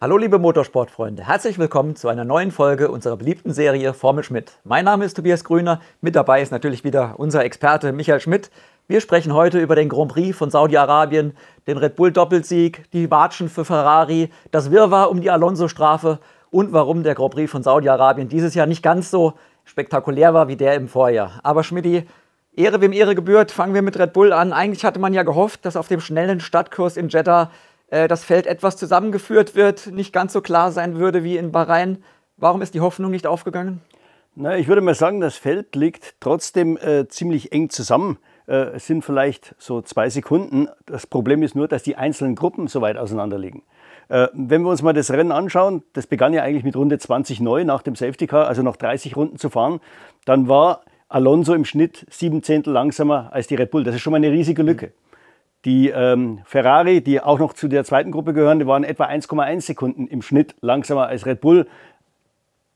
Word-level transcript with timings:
Hallo 0.00 0.18
liebe 0.18 0.40
Motorsportfreunde, 0.40 1.24
herzlich 1.24 1.56
willkommen 1.56 1.94
zu 1.94 2.08
einer 2.08 2.24
neuen 2.24 2.50
Folge 2.50 2.90
unserer 2.90 3.16
beliebten 3.16 3.52
Serie 3.52 3.94
Formel 3.94 4.24
Schmidt. 4.24 4.50
Mein 4.64 4.84
Name 4.84 5.04
ist 5.04 5.14
Tobias 5.14 5.44
Grüner, 5.44 5.80
mit 6.00 6.16
dabei 6.16 6.42
ist 6.42 6.50
natürlich 6.50 6.82
wieder 6.82 7.14
unser 7.16 7.44
Experte 7.44 7.92
Michael 7.92 8.18
Schmidt. 8.18 8.50
Wir 8.88 9.00
sprechen 9.00 9.32
heute 9.32 9.60
über 9.60 9.76
den 9.76 9.88
Grand 9.88 10.10
Prix 10.10 10.36
von 10.36 10.50
Saudi-Arabien, 10.50 11.36
den 11.68 11.78
Red 11.78 11.94
Bull 11.94 12.10
Doppelsieg, 12.10 12.90
die 12.92 13.08
Watschen 13.08 13.48
für 13.48 13.64
Ferrari, 13.64 14.30
das 14.50 14.72
Wirrwarr 14.72 15.10
um 15.10 15.20
die 15.20 15.30
Alonso-Strafe 15.30 16.18
und 16.50 16.72
warum 16.72 17.04
der 17.04 17.14
Grand 17.14 17.32
Prix 17.32 17.50
von 17.50 17.62
Saudi-Arabien 17.62 18.28
dieses 18.28 18.56
Jahr 18.56 18.66
nicht 18.66 18.82
ganz 18.82 19.12
so 19.12 19.34
spektakulär 19.64 20.34
war 20.34 20.48
wie 20.48 20.56
der 20.56 20.74
im 20.74 20.88
Vorjahr. 20.88 21.38
Aber 21.44 21.62
Schmidti, 21.62 22.04
Ehre 22.56 22.80
wem 22.80 22.92
Ehre 22.92 23.14
gebührt, 23.14 23.52
fangen 23.52 23.74
wir 23.74 23.82
mit 23.82 23.96
Red 23.96 24.12
Bull 24.12 24.32
an. 24.32 24.52
Eigentlich 24.52 24.84
hatte 24.84 24.98
man 24.98 25.14
ja 25.14 25.22
gehofft, 25.22 25.64
dass 25.64 25.76
auf 25.76 25.86
dem 25.86 26.00
schnellen 26.00 26.40
Stadtkurs 26.40 26.96
in 26.96 27.08
Jeddah 27.08 27.50
äh, 27.88 28.08
das 28.08 28.24
Feld 28.24 28.46
etwas 28.46 28.76
zusammengeführt 28.76 29.54
wird, 29.54 29.88
nicht 29.88 30.12
ganz 30.12 30.32
so 30.32 30.40
klar 30.40 30.72
sein 30.72 30.96
würde 30.96 31.24
wie 31.24 31.36
in 31.36 31.52
Bahrain. 31.52 32.02
Warum 32.36 32.62
ist 32.62 32.74
die 32.74 32.80
Hoffnung 32.80 33.10
nicht 33.10 33.26
aufgegangen? 33.26 33.80
Na, 34.34 34.56
ich 34.56 34.66
würde 34.66 34.80
mal 34.80 34.94
sagen, 34.94 35.20
das 35.20 35.36
Feld 35.36 35.76
liegt 35.76 36.16
trotzdem 36.18 36.76
äh, 36.76 37.06
ziemlich 37.06 37.52
eng 37.52 37.70
zusammen. 37.70 38.18
Äh, 38.48 38.74
es 38.74 38.86
sind 38.86 39.04
vielleicht 39.04 39.54
so 39.58 39.80
zwei 39.80 40.10
Sekunden. 40.10 40.68
Das 40.86 41.06
Problem 41.06 41.42
ist 41.42 41.54
nur, 41.54 41.68
dass 41.68 41.84
die 41.84 41.96
einzelnen 41.96 42.34
Gruppen 42.34 42.66
so 42.66 42.80
weit 42.80 42.96
auseinander 42.96 43.38
liegen. 43.38 43.62
Äh, 44.08 44.28
wenn 44.32 44.62
wir 44.62 44.70
uns 44.70 44.82
mal 44.82 44.92
das 44.92 45.10
Rennen 45.10 45.30
anschauen, 45.30 45.82
das 45.92 46.08
begann 46.08 46.32
ja 46.32 46.42
eigentlich 46.42 46.64
mit 46.64 46.76
Runde 46.76 46.98
20 46.98 47.40
neu 47.40 47.64
nach 47.64 47.82
dem 47.82 47.94
Safety 47.94 48.26
Car, 48.26 48.48
also 48.48 48.62
noch 48.62 48.76
30 48.76 49.16
Runden 49.16 49.38
zu 49.38 49.50
fahren, 49.50 49.80
dann 50.24 50.48
war 50.48 50.80
Alonso 51.08 51.54
im 51.54 51.64
Schnitt 51.64 52.04
sieben 52.10 52.42
Zehntel 52.42 52.72
langsamer 52.72 53.32
als 53.32 53.46
die 53.46 53.54
Red 53.54 53.70
Bull. 53.70 53.84
Das 53.84 53.94
ist 53.94 54.00
schon 54.00 54.10
mal 54.10 54.16
eine 54.16 54.32
riesige 54.32 54.62
Lücke. 54.62 54.92
Die 55.64 55.88
ähm, 55.88 56.40
Ferrari, 56.44 57.00
die 57.00 57.20
auch 57.20 57.38
noch 57.38 57.54
zu 57.54 57.68
der 57.68 57.84
zweiten 57.84 58.10
Gruppe 58.10 58.34
gehören, 58.34 58.58
die 58.58 58.66
waren 58.66 58.84
etwa 58.84 59.06
1,1 59.06 59.62
Sekunden 59.62 60.06
im 60.06 60.20
Schnitt 60.20 60.54
langsamer 60.60 61.06
als 61.06 61.24
Red 61.24 61.40
Bull. 61.40 61.66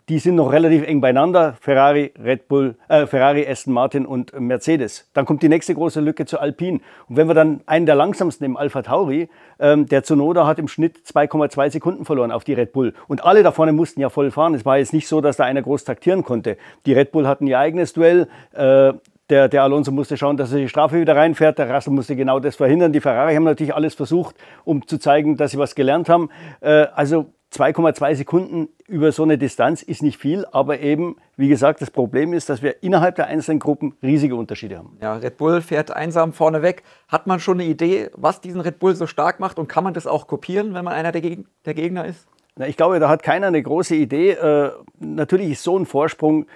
Die 0.08 0.18
sind 0.20 0.36
noch 0.36 0.52
relativ 0.52 0.86
eng 0.86 1.02
beieinander, 1.02 1.58
Ferrari, 1.60 2.14
Red 2.18 2.48
Bull, 2.48 2.76
äh, 2.88 3.04
Ferrari, 3.04 3.46
Aston 3.46 3.74
Martin 3.74 4.06
und 4.06 4.32
Mercedes. 4.40 5.10
Dann 5.12 5.26
kommt 5.26 5.42
die 5.42 5.50
nächste 5.50 5.74
große 5.74 6.00
Lücke 6.00 6.24
zu 6.24 6.40
Alpine. 6.40 6.80
Und 7.10 7.18
wenn 7.18 7.28
wir 7.28 7.34
dann 7.34 7.60
einen 7.66 7.84
der 7.84 7.94
langsamsten 7.94 8.46
im 8.46 8.56
Alpha 8.56 8.80
Tauri, 8.80 9.28
ähm, 9.60 9.84
der 9.84 10.04
Zunoda 10.04 10.46
hat 10.46 10.58
im 10.58 10.66
Schnitt 10.66 10.96
2,2 11.04 11.68
Sekunden 11.68 12.06
verloren 12.06 12.32
auf 12.32 12.44
die 12.44 12.54
Red 12.54 12.72
Bull. 12.72 12.94
Und 13.06 13.22
alle 13.22 13.42
da 13.42 13.52
vorne 13.52 13.74
mussten 13.74 14.00
ja 14.00 14.08
voll 14.08 14.30
fahren. 14.30 14.54
Es 14.54 14.64
war 14.64 14.78
jetzt 14.78 14.94
nicht 14.94 15.08
so, 15.08 15.20
dass 15.20 15.36
da 15.36 15.44
einer 15.44 15.60
groß 15.60 15.84
taktieren 15.84 16.24
konnte. 16.24 16.56
Die 16.86 16.94
Red 16.94 17.12
Bull 17.12 17.28
hatten 17.28 17.46
ihr 17.46 17.58
eigenes 17.58 17.92
Duell. 17.92 18.28
Äh, 18.54 18.94
der, 19.30 19.48
der 19.48 19.62
Alonso 19.62 19.92
musste 19.92 20.16
schauen, 20.16 20.36
dass 20.36 20.52
er 20.52 20.58
die 20.58 20.68
Strafe 20.68 21.00
wieder 21.00 21.16
reinfährt. 21.16 21.58
Der 21.58 21.72
Russell 21.72 21.92
musste 21.92 22.16
genau 22.16 22.40
das 22.40 22.56
verhindern. 22.56 22.92
Die 22.92 23.00
Ferrari 23.00 23.34
haben 23.34 23.44
natürlich 23.44 23.74
alles 23.74 23.94
versucht, 23.94 24.36
um 24.64 24.86
zu 24.86 24.98
zeigen, 24.98 25.36
dass 25.36 25.50
sie 25.50 25.58
was 25.58 25.74
gelernt 25.74 26.08
haben. 26.08 26.30
Äh, 26.60 26.86
also 26.94 27.26
2,2 27.52 28.14
Sekunden 28.14 28.68
über 28.86 29.10
so 29.10 29.22
eine 29.22 29.38
Distanz 29.38 29.82
ist 29.82 30.02
nicht 30.02 30.18
viel, 30.18 30.44
aber 30.52 30.80
eben, 30.80 31.16
wie 31.36 31.48
gesagt, 31.48 31.80
das 31.80 31.90
Problem 31.90 32.34
ist, 32.34 32.50
dass 32.50 32.62
wir 32.62 32.82
innerhalb 32.82 33.16
der 33.16 33.26
einzelnen 33.26 33.58
Gruppen 33.58 33.94
riesige 34.02 34.36
Unterschiede 34.36 34.78
haben. 34.78 34.98
Ja, 35.00 35.14
Red 35.14 35.38
Bull 35.38 35.62
fährt 35.62 35.90
einsam 35.90 36.34
vorne 36.34 36.60
weg. 36.60 36.82
Hat 37.08 37.26
man 37.26 37.40
schon 37.40 37.58
eine 37.58 37.68
Idee, 37.68 38.10
was 38.14 38.42
diesen 38.42 38.60
Red 38.60 38.78
Bull 38.78 38.94
so 38.94 39.06
stark 39.06 39.40
macht 39.40 39.58
und 39.58 39.66
kann 39.66 39.82
man 39.82 39.94
das 39.94 40.06
auch 40.06 40.26
kopieren, 40.26 40.74
wenn 40.74 40.84
man 40.84 40.92
einer 40.92 41.12
der, 41.12 41.22
Geg 41.22 41.46
der 41.64 41.74
Gegner 41.74 42.04
ist? 42.04 42.26
Na, 42.56 42.66
ich 42.66 42.76
glaube, 42.76 42.98
da 42.98 43.08
hat 43.08 43.22
keiner 43.22 43.46
eine 43.46 43.62
große 43.62 43.94
Idee. 43.94 44.32
Äh, 44.32 44.72
natürlich 44.98 45.52
ist 45.52 45.62
so 45.62 45.78
ein 45.78 45.86
Vorsprung 45.86 46.46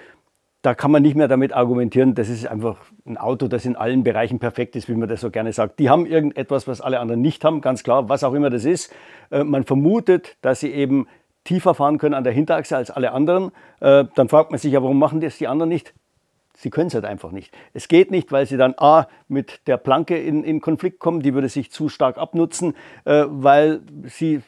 da 0.63 0.73
kann 0.73 0.91
man 0.91 1.03
nicht 1.03 1.15
mehr 1.15 1.27
damit 1.27 1.51
argumentieren, 1.51 2.15
das 2.15 2.29
ist 2.29 2.47
einfach 2.47 2.77
ein 3.05 3.17
Auto, 3.17 3.49
das 3.49 3.65
in 3.65 3.75
allen 3.75 4.03
Bereichen 4.03 4.39
perfekt 4.39 4.77
ist, 4.77 4.87
wie 4.87 4.95
man 4.95 5.09
das 5.09 5.19
so 5.19 5.29
gerne 5.29 5.51
sagt. 5.51 5.77
Die 5.77 5.89
haben 5.89 6.05
irgendetwas, 6.05 6.67
was 6.67 6.79
alle 6.79 7.01
anderen 7.01 7.21
nicht 7.21 7.43
haben, 7.43 7.59
ganz 7.59 7.83
klar, 7.83 8.07
was 8.07 8.23
auch 8.23 8.33
immer 8.33 8.49
das 8.49 8.63
ist. 8.63 8.91
Äh, 9.29 9.43
man 9.43 9.65
vermutet, 9.65 10.37
dass 10.41 10.61
sie 10.61 10.71
eben 10.71 11.07
tiefer 11.43 11.73
fahren 11.75 11.97
können 11.97 12.15
an 12.15 12.23
der 12.23 12.31
Hinterachse 12.31 12.77
als 12.77 12.89
alle 12.91 13.11
anderen. 13.11 13.51
Äh, 13.81 14.05
dann 14.15 14.29
fragt 14.29 14.51
man 14.51 14.57
sich 14.57 14.71
ja, 14.71 14.81
warum 14.81 14.97
machen 14.97 15.19
das 15.19 15.37
die 15.37 15.49
anderen 15.49 15.67
nicht? 15.67 15.93
Sie 16.55 16.69
können 16.69 16.87
es 16.87 16.93
halt 16.93 17.03
einfach 17.03 17.31
nicht. 17.31 17.53
Es 17.73 17.89
geht 17.89 18.09
nicht, 18.09 18.31
weil 18.31 18.45
sie 18.45 18.55
dann 18.55 18.73
A 18.77 19.07
mit 19.27 19.67
der 19.67 19.75
Planke 19.75 20.17
in, 20.17 20.45
in 20.45 20.61
Konflikt 20.61 20.99
kommen, 20.99 21.21
die 21.21 21.33
würde 21.33 21.49
sich 21.49 21.71
zu 21.71 21.89
stark 21.89 22.17
abnutzen, 22.17 22.73
äh, 23.03 23.25
weil 23.27 23.81
sie 24.05 24.41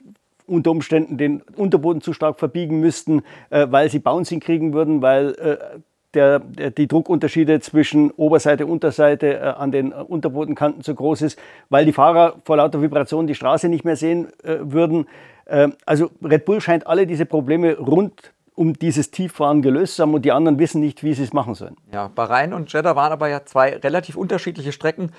unter 0.47 0.71
Umständen 0.71 1.17
den 1.17 1.41
Unterboden 1.41 2.01
zu 2.01 2.13
stark 2.13 2.39
verbiegen 2.39 2.79
müssten, 2.79 3.23
äh, 3.49 3.67
weil 3.69 3.89
sie 3.89 3.99
Bouncing 3.99 4.39
kriegen 4.39 4.73
würden, 4.73 5.01
weil 5.01 5.33
äh, 5.33 5.79
der, 6.15 6.39
der, 6.39 6.71
die 6.71 6.87
Druckunterschiede 6.87 7.59
zwischen 7.59 8.11
Oberseite 8.11 8.65
und 8.65 8.71
Unterseite 8.71 9.35
äh, 9.35 9.39
an 9.41 9.71
den 9.71 9.91
äh, 9.91 9.95
Unterbodenkanten 9.95 10.83
zu 10.83 10.95
groß 10.95 11.21
ist, 11.21 11.39
weil 11.69 11.85
die 11.85 11.93
Fahrer 11.93 12.35
vor 12.43 12.57
lauter 12.57 12.81
Vibration 12.81 13.27
die 13.27 13.35
Straße 13.35 13.69
nicht 13.69 13.85
mehr 13.85 13.95
sehen 13.95 14.27
äh, 14.43 14.57
würden. 14.61 15.07
Ähm, 15.47 15.73
also 15.85 16.09
Red 16.23 16.45
Bull 16.45 16.61
scheint 16.61 16.87
alle 16.87 17.05
diese 17.05 17.25
Probleme 17.25 17.77
rund 17.77 18.31
um 18.55 18.73
dieses 18.73 19.11
Tieffahren 19.11 19.61
gelöst 19.61 19.95
zu 19.95 20.03
haben 20.03 20.13
und 20.13 20.23
die 20.23 20.31
anderen 20.31 20.57
wissen 20.59 20.79
nicht, 20.79 21.03
wie 21.03 21.13
sie 21.13 21.23
es 21.23 21.33
machen 21.33 21.55
sollen. 21.55 21.75
Ja, 21.91 22.07
Bahrain 22.07 22.53
und 22.53 22.71
Jeddah 22.71 22.95
waren 22.95 23.11
aber 23.11 23.27
ja 23.27 23.43
zwei 23.45 23.75
relativ 23.75 24.15
unterschiedliche 24.15 24.71
Strecken. 24.71 25.11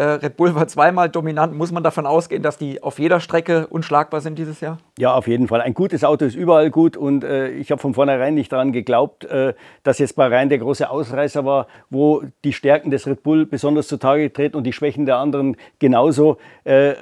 Äh, 0.00 0.12
Red 0.14 0.38
Bull 0.38 0.54
war 0.54 0.66
zweimal 0.66 1.10
dominant. 1.10 1.54
Muss 1.54 1.72
man 1.72 1.82
davon 1.82 2.06
ausgehen, 2.06 2.42
dass 2.42 2.56
die 2.56 2.82
auf 2.82 2.98
jeder 2.98 3.20
Strecke 3.20 3.66
unschlagbar 3.66 4.22
sind 4.22 4.38
dieses 4.38 4.62
Jahr? 4.62 4.78
Ja, 4.98 5.12
auf 5.12 5.28
jeden 5.28 5.46
Fall. 5.46 5.60
Ein 5.60 5.74
gutes 5.74 6.04
Auto 6.04 6.24
ist 6.24 6.34
überall 6.34 6.70
gut 6.70 6.96
und 6.96 7.22
äh, 7.22 7.50
ich 7.50 7.70
habe 7.70 7.82
von 7.82 7.92
vornherein 7.92 8.32
nicht 8.32 8.50
daran 8.50 8.72
geglaubt, 8.72 9.26
äh, 9.26 9.52
dass 9.82 9.98
jetzt 9.98 10.16
Bahrain 10.16 10.48
der 10.48 10.56
große 10.56 10.88
Ausreißer 10.88 11.44
war, 11.44 11.66
wo 11.90 12.22
die 12.44 12.54
Stärken 12.54 12.90
des 12.90 13.06
Red 13.06 13.22
Bull 13.22 13.44
besonders 13.44 13.88
zutage 13.88 14.32
treten 14.32 14.56
und 14.56 14.64
die 14.64 14.72
Schwächen 14.72 15.04
der 15.04 15.18
anderen 15.18 15.58
genauso. 15.78 16.38
Äh, 16.64 16.94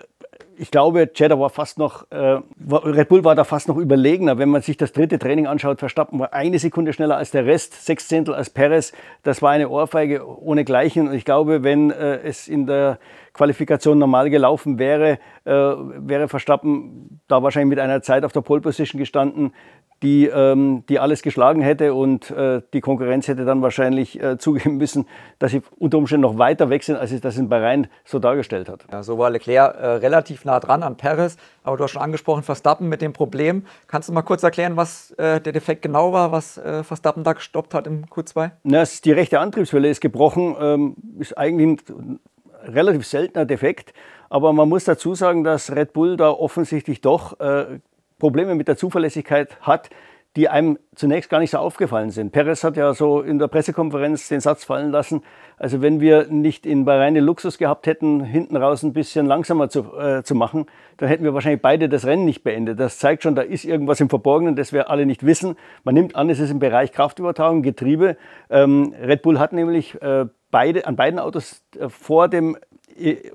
ich 0.59 0.71
glaube, 0.71 1.09
Jeddah 1.15 1.39
war 1.39 1.51
fast 1.51 1.79
noch, 1.79 2.11
äh, 2.11 2.41
Red 2.71 3.09
Bull 3.09 3.25
war 3.25 3.35
da 3.35 3.45
fast 3.45 3.69
noch 3.69 3.77
überlegener. 3.77 4.39
Wenn 4.39 4.49
man 4.49 4.63
sich 4.63 4.77
das 4.77 4.93
dritte 4.93 5.19
Training 5.19 5.47
anschaut, 5.47 5.79
Verstappen 5.79 6.19
war 6.19 6.33
eine 6.33 6.59
Sekunde 6.59 6.93
schneller 6.93 7.17
als 7.17 7.31
der 7.31 7.47
Rest, 7.47 7.85
sechs 7.85 8.09
Zehntel 8.09 8.35
als 8.35 8.51
Perez. 8.51 8.93
Das 9.23 9.41
war 9.41 9.53
eine 9.53 9.69
Ohrfeige 9.69 10.27
ohne 10.27 10.65
Gleichen. 10.65 11.09
Und 11.09 11.15
ich 11.15 11.25
glaube, 11.25 11.63
wenn 11.63 11.91
äh, 11.91 12.19
es 12.19 12.49
in 12.49 12.67
der 12.67 12.99
Qualifikation 13.39 13.99
normal 13.99 14.31
gelaufen 14.31 14.81
wäre, 14.81 15.19
äh, 15.45 15.53
wäre 15.53 16.27
Verstappen 16.27 17.21
da 17.29 17.41
wahrscheinlich 17.41 17.71
mit 17.71 17.79
einer 17.79 18.03
Zeit 18.03 18.25
auf 18.25 18.33
der 18.33 18.41
Pole 18.41 18.61
Position 18.61 18.99
gestanden, 18.99 19.53
die, 20.03 20.27
ähm, 20.27 20.83
die 20.89 20.99
alles 20.99 21.23
geschlagen 21.23 21.61
hätte 21.61 21.95
und 21.95 22.31
äh, 22.33 22.63
die 22.73 22.81
Konkurrenz 22.81 23.29
hätte 23.29 23.45
dann 23.45 23.63
wahrscheinlich 23.63 24.21
äh, 24.21 24.39
zugeben 24.39 24.77
müssen, 24.77 25.07
dass 25.39 25.53
sie 25.53 25.63
unter 25.79 25.99
Umständen 25.99 26.23
noch 26.23 26.37
weiter 26.39 26.69
weg 26.69 26.83
sind, 26.83 26.97
als 26.97 27.13
es 27.13 27.21
das 27.21 27.37
in 27.37 27.49
Bahrain 27.49 27.87
so 28.05 28.19
dargestellt 28.19 28.69
hat. 28.69 28.87
Ja, 28.91 29.05
so 29.05 29.19
war 29.19 29.31
Leclerc 29.31 29.77
äh, 29.77 29.87
relativ 29.87 30.45
nah 30.45 30.59
dran 30.59 30.83
an 30.83 30.97
Perez, 30.97 31.37
aber 31.63 31.77
du 31.77 31.85
hast 31.85 31.93
schon 31.93 32.03
angesprochen, 32.03 32.43
Verstappen 32.43 32.89
mit 32.89 33.03
dem 33.03 33.13
Problem. 33.13 33.65
Kannst 33.87 34.09
du 34.09 34.13
mal 34.13 34.23
kurz 34.23 34.43
erklären, 34.43 34.77
was 34.77 35.13
äh, 35.13 35.41
der 35.41 35.53
Defekt 35.53 35.83
genau 35.83 36.13
war, 36.13 36.33
was 36.33 36.59
äh, 36.59 36.83
Verstappen 36.83 37.23
da 37.23 37.35
gestoppt 37.35 37.73
hat 37.73 37.87
im 37.87 38.07
Q2? 38.07 38.51
Na, 38.65 38.85
die 39.05 39.13
rechte 39.13 39.39
Antriebswelle 39.39 39.89
ist 39.89 40.01
gebrochen, 40.01 40.57
ähm, 40.61 40.97
ist 41.21 41.39
eigentlich 41.39 41.79
relativ 42.69 43.07
seltener 43.07 43.45
Defekt, 43.45 43.93
aber 44.31 44.53
man 44.53 44.69
muss 44.69 44.85
dazu 44.85 45.15
sagen, 45.15 45.45
dass 45.45 45.75
Red 45.75 45.93
Bull 45.93 46.17
da 46.17 46.31
offensichtlich 46.31 47.01
doch 47.01 47.41
äh, 47.41 47.81
Probleme 48.19 48.55
mit 48.55 48.69
der 48.69 48.77
Zuverlässigkeit 48.77 49.61
hat, 49.61 49.91
die 50.39 50.49
einem 50.49 50.79
zunächst 50.95 51.31
gar 51.31 51.41
nicht 51.41 51.51
so 51.51 51.59
aufgefallen 51.59 52.11
sind. 52.11 52.31
Perez 52.31 52.63
hat 52.63 52.77
ja 52.77 52.95
so 52.95 53.23
in 53.23 53.41
der 53.41 53.49
Pressekonferenz 53.49 54.29
den 54.29 54.39
Satz 54.39 54.63
fallen 54.63 54.93
lassen, 54.93 55.23
also 55.57 55.83
wenn 55.83 56.01
wir 56.01 56.29
nicht 56.29 56.65
in 56.65 56.85
Bahrain 56.85 57.15
den 57.15 57.25
Luxus 57.25 57.59
gehabt 57.59 57.89
hätten, 57.89 58.23
hinten 58.23 58.57
raus 58.57 58.85
ein 58.85 58.93
bisschen 58.93 59.27
langsamer 59.27 59.69
zu, 59.69 59.93
äh, 59.99 60.23
zu 60.23 60.37
machen, 60.37 60.67
dann 60.97 61.09
hätten 61.09 61.25
wir 61.25 61.35
wahrscheinlich 61.35 61.61
beide 61.61 61.89
das 61.89 62.07
Rennen 62.07 62.25
nicht 62.25 62.45
beendet. 62.45 62.79
Das 62.79 62.99
zeigt 62.99 63.25
schon, 63.25 63.35
da 63.35 63.43
ist 63.43 63.65
irgendwas 63.65 64.01
im 64.01 64.09
Verborgenen, 64.09 64.55
das 64.55 64.73
wir 64.73 64.91
alle 64.91 65.07
nicht 65.07 65.27
wissen. 65.27 65.57
Man 65.83 65.97
nimmt 65.97 66.15
an, 66.15 66.31
es 66.31 66.39
ist 66.39 66.51
im 66.51 66.61
Bereich 66.61 66.93
Kraftübertragung, 66.93 67.63
Getriebe. 67.63 68.17
Ähm, 68.49 68.95
Red 69.03 69.23
Bull 69.23 69.41
hat 69.41 69.53
nämlich 69.53 70.01
äh, 70.01 70.27
beide, 70.53 70.87
an 70.87 70.95
beiden 70.95 71.19
Autos 71.19 71.65
äh, 71.77 71.89
vor 71.89 72.29
dem 72.29 72.57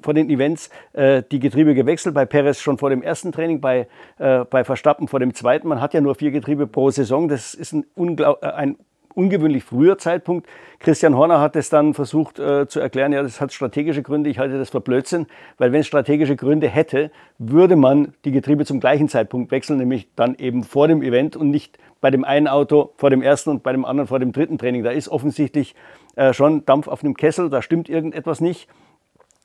vor 0.01 0.13
den 0.13 0.29
Events 0.29 0.69
äh, 0.93 1.23
die 1.31 1.39
Getriebe 1.39 1.73
gewechselt. 1.73 2.15
Bei 2.15 2.25
Perez 2.25 2.59
schon 2.59 2.77
vor 2.77 2.89
dem 2.89 3.01
ersten 3.01 3.31
Training, 3.31 3.61
bei, 3.61 3.87
äh, 4.19 4.45
bei 4.45 4.63
Verstappen 4.63 5.07
vor 5.07 5.19
dem 5.19 5.33
zweiten. 5.33 5.67
Man 5.67 5.81
hat 5.81 5.93
ja 5.93 6.01
nur 6.01 6.15
vier 6.15 6.31
Getriebe 6.31 6.67
pro 6.67 6.89
Saison. 6.89 7.27
Das 7.27 7.53
ist 7.53 7.73
ein, 7.73 7.85
äh, 7.97 8.35
ein 8.41 8.77
ungewöhnlich 9.15 9.63
früher 9.63 9.97
Zeitpunkt. 9.97 10.47
Christian 10.79 11.15
Horner 11.15 11.39
hat 11.39 11.55
es 11.55 11.69
dann 11.69 11.93
versucht 11.93 12.39
äh, 12.39 12.67
zu 12.67 12.79
erklären, 12.79 13.13
ja, 13.13 13.21
das 13.21 13.39
hat 13.39 13.53
strategische 13.53 14.01
Gründe. 14.01 14.29
Ich 14.29 14.39
halte 14.39 14.57
das 14.57 14.69
für 14.69 14.81
Blödsinn, 14.81 15.27
weil 15.57 15.71
wenn 15.71 15.81
es 15.81 15.87
strategische 15.87 16.35
Gründe 16.35 16.67
hätte, 16.67 17.11
würde 17.37 17.75
man 17.75 18.13
die 18.25 18.31
Getriebe 18.31 18.65
zum 18.65 18.79
gleichen 18.79 19.09
Zeitpunkt 19.09 19.51
wechseln, 19.51 19.77
nämlich 19.77 20.07
dann 20.15 20.35
eben 20.35 20.63
vor 20.63 20.87
dem 20.87 21.01
Event 21.01 21.35
und 21.35 21.49
nicht 21.49 21.77
bei 22.01 22.11
dem 22.11 22.25
einen 22.25 22.47
Auto 22.47 22.91
vor 22.97 23.09
dem 23.09 23.21
ersten 23.21 23.49
und 23.49 23.63
bei 23.63 23.71
dem 23.71 23.85
anderen 23.85 24.07
vor 24.07 24.19
dem 24.19 24.33
dritten 24.33 24.57
Training. 24.57 24.83
Da 24.83 24.91
ist 24.91 25.09
offensichtlich 25.09 25.75
äh, 26.15 26.33
schon 26.33 26.65
Dampf 26.65 26.87
auf 26.87 27.03
einem 27.03 27.15
Kessel, 27.15 27.49
da 27.49 27.61
stimmt 27.61 27.89
irgendetwas 27.89 28.41
nicht. 28.41 28.67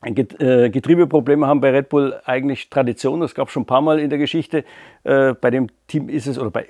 Äh, 0.02 0.70
Getriebeprobleme 0.70 1.46
haben 1.46 1.60
bei 1.60 1.70
Red 1.70 1.88
Bull 1.88 2.20
eigentlich 2.24 2.70
Tradition. 2.70 3.20
Das 3.20 3.34
gab 3.34 3.48
es 3.48 3.52
schon 3.52 3.64
ein 3.64 3.66
paar 3.66 3.80
Mal 3.80 3.98
in 3.98 4.10
der 4.10 4.18
Geschichte. 4.18 4.64
Äh, 5.02 5.34
bei 5.34 5.50
dem 5.50 5.68
Team 5.88 6.08
ist 6.08 6.28
es, 6.28 6.38
oder 6.38 6.50
bei, 6.50 6.66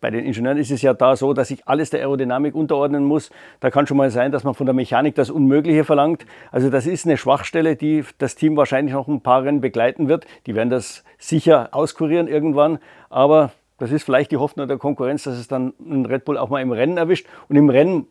bei 0.00 0.10
den 0.10 0.24
Ingenieuren 0.24 0.58
ist 0.58 0.72
es 0.72 0.82
ja 0.82 0.92
da 0.92 1.14
so, 1.14 1.34
dass 1.34 1.48
sich 1.48 1.66
alles 1.68 1.90
der 1.90 2.00
Aerodynamik 2.00 2.54
unterordnen 2.54 3.04
muss. 3.04 3.30
Da 3.60 3.70
kann 3.70 3.86
schon 3.86 3.96
mal 3.96 4.10
sein, 4.10 4.32
dass 4.32 4.42
man 4.42 4.54
von 4.54 4.66
der 4.66 4.74
Mechanik 4.74 5.14
das 5.14 5.30
Unmögliche 5.30 5.84
verlangt. 5.84 6.26
Also 6.50 6.68
das 6.68 6.86
ist 6.86 7.06
eine 7.06 7.16
Schwachstelle, 7.16 7.76
die 7.76 8.04
das 8.18 8.34
Team 8.34 8.56
wahrscheinlich 8.56 8.92
noch 8.92 9.06
ein 9.06 9.20
paar 9.20 9.44
Rennen 9.44 9.60
begleiten 9.60 10.08
wird. 10.08 10.26
Die 10.46 10.56
werden 10.56 10.70
das 10.70 11.04
sicher 11.16 11.68
auskurieren 11.70 12.26
irgendwann. 12.26 12.80
Aber 13.08 13.52
das 13.78 13.92
ist 13.92 14.02
vielleicht 14.02 14.32
die 14.32 14.36
Hoffnung 14.36 14.66
der 14.66 14.78
Konkurrenz, 14.78 15.22
dass 15.22 15.38
es 15.38 15.46
dann 15.46 15.74
ein 15.78 16.06
Red 16.06 16.24
Bull 16.24 16.38
auch 16.38 16.48
mal 16.48 16.60
im 16.60 16.72
Rennen 16.72 16.96
erwischt. 16.96 17.26
Und 17.48 17.54
im 17.54 17.70
Rennen 17.70 18.08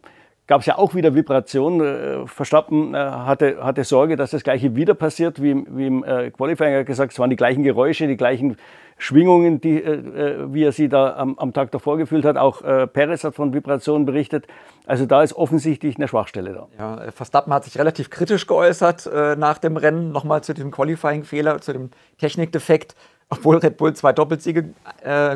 gab 0.47 0.61
es 0.61 0.65
ja 0.65 0.77
auch 0.77 0.95
wieder 0.95 1.15
Vibrationen. 1.15 1.81
Äh, 2.23 2.27
Verstappen 2.27 2.93
äh, 2.93 2.97
hatte, 2.97 3.63
hatte 3.63 3.83
Sorge, 3.83 4.15
dass 4.15 4.31
das 4.31 4.43
Gleiche 4.43 4.75
wieder 4.75 4.93
passiert, 4.93 5.41
wie, 5.41 5.65
wie 5.69 5.87
im 5.87 6.03
äh, 6.03 6.31
Qualifying 6.31 6.85
gesagt. 6.85 7.13
Es 7.13 7.19
waren 7.19 7.29
die 7.29 7.35
gleichen 7.35 7.63
Geräusche, 7.63 8.07
die 8.07 8.17
gleichen 8.17 8.57
Schwingungen, 8.99 9.59
die, 9.59 9.83
wie 9.83 10.63
er 10.63 10.71
sie 10.71 10.87
da 10.87 11.15
am, 11.17 11.37
am 11.39 11.51
Tag 11.51 11.71
davor 11.71 11.97
gefühlt 11.97 12.23
hat. 12.23 12.37
Auch 12.37 12.61
Perez 12.61 13.23
hat 13.23 13.33
von 13.33 13.51
Vibrationen 13.51 14.05
berichtet. 14.05 14.45
Also 14.85 15.07
da 15.07 15.23
ist 15.23 15.33
offensichtlich 15.33 15.97
eine 15.97 16.07
Schwachstelle 16.07 16.53
da. 16.53 16.67
Ja, 16.77 17.11
Verstappen 17.11 17.51
hat 17.51 17.65
sich 17.65 17.77
relativ 17.77 18.11
kritisch 18.11 18.45
geäußert 18.45 19.09
nach 19.35 19.57
dem 19.57 19.77
Rennen. 19.77 20.11
Nochmal 20.11 20.43
zu 20.43 20.53
diesem 20.53 20.69
Qualifying-Fehler, 20.69 21.59
zu 21.59 21.73
dem 21.73 21.89
Technikdefekt. 22.19 22.95
Obwohl 23.29 23.57
Red 23.57 23.77
Bull 23.77 23.93
zwei 23.93 24.13
Doppelsiege 24.13 24.69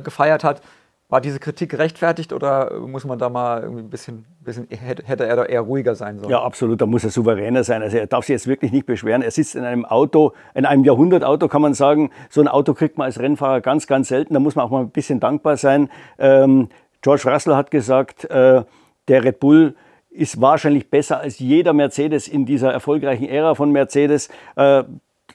gefeiert 0.03 0.43
hat, 0.43 0.61
war 1.09 1.21
diese 1.21 1.39
Kritik 1.39 1.69
gerechtfertigt 1.69 2.33
oder 2.33 2.79
muss 2.79 3.05
man 3.05 3.17
da 3.17 3.29
mal 3.29 3.61
irgendwie 3.61 3.81
ein 3.81 3.89
bisschen, 3.89 4.25
bisschen 4.41 4.67
hätte 4.69 5.25
er 5.25 5.35
da 5.37 5.45
eher 5.45 5.61
ruhiger 5.61 5.95
sein 5.95 6.19
sollen? 6.19 6.29
Ja, 6.29 6.41
absolut, 6.41 6.81
da 6.81 6.85
muss 6.85 7.05
er 7.05 7.11
souveräner 7.11 7.63
sein. 7.63 7.81
Also 7.81 7.97
er 7.97 8.07
darf 8.07 8.25
sich 8.25 8.33
jetzt 8.33 8.47
wirklich 8.47 8.73
nicht 8.73 8.85
beschweren. 8.85 9.21
Er 9.21 9.31
sitzt 9.31 9.55
in 9.55 9.63
einem 9.63 9.85
Auto, 9.85 10.33
in 10.53 10.65
einem 10.65 10.83
Jahrhundertauto 10.83 11.47
kann 11.47 11.61
man 11.61 11.73
sagen. 11.73 12.11
So 12.29 12.41
ein 12.41 12.49
Auto 12.49 12.73
kriegt 12.73 12.97
man 12.97 13.05
als 13.05 13.19
Rennfahrer 13.19 13.61
ganz, 13.61 13.87
ganz 13.87 14.09
selten. 14.09 14.33
Da 14.33 14.41
muss 14.41 14.55
man 14.55 14.65
auch 14.65 14.69
mal 14.69 14.81
ein 14.81 14.89
bisschen 14.89 15.21
dankbar 15.21 15.55
sein. 15.55 15.89
Ähm, 16.19 16.67
George 17.01 17.23
Russell 17.25 17.55
hat 17.55 17.71
gesagt, 17.71 18.25
äh, 18.25 18.63
der 19.07 19.23
Red 19.23 19.39
Bull 19.39 19.75
ist 20.09 20.41
wahrscheinlich 20.41 20.89
besser 20.89 21.21
als 21.21 21.39
jeder 21.39 21.71
Mercedes 21.71 22.27
in 22.27 22.45
dieser 22.45 22.73
erfolgreichen 22.73 23.29
Ära 23.29 23.55
von 23.55 23.71
Mercedes. 23.71 24.27
Äh, 24.57 24.83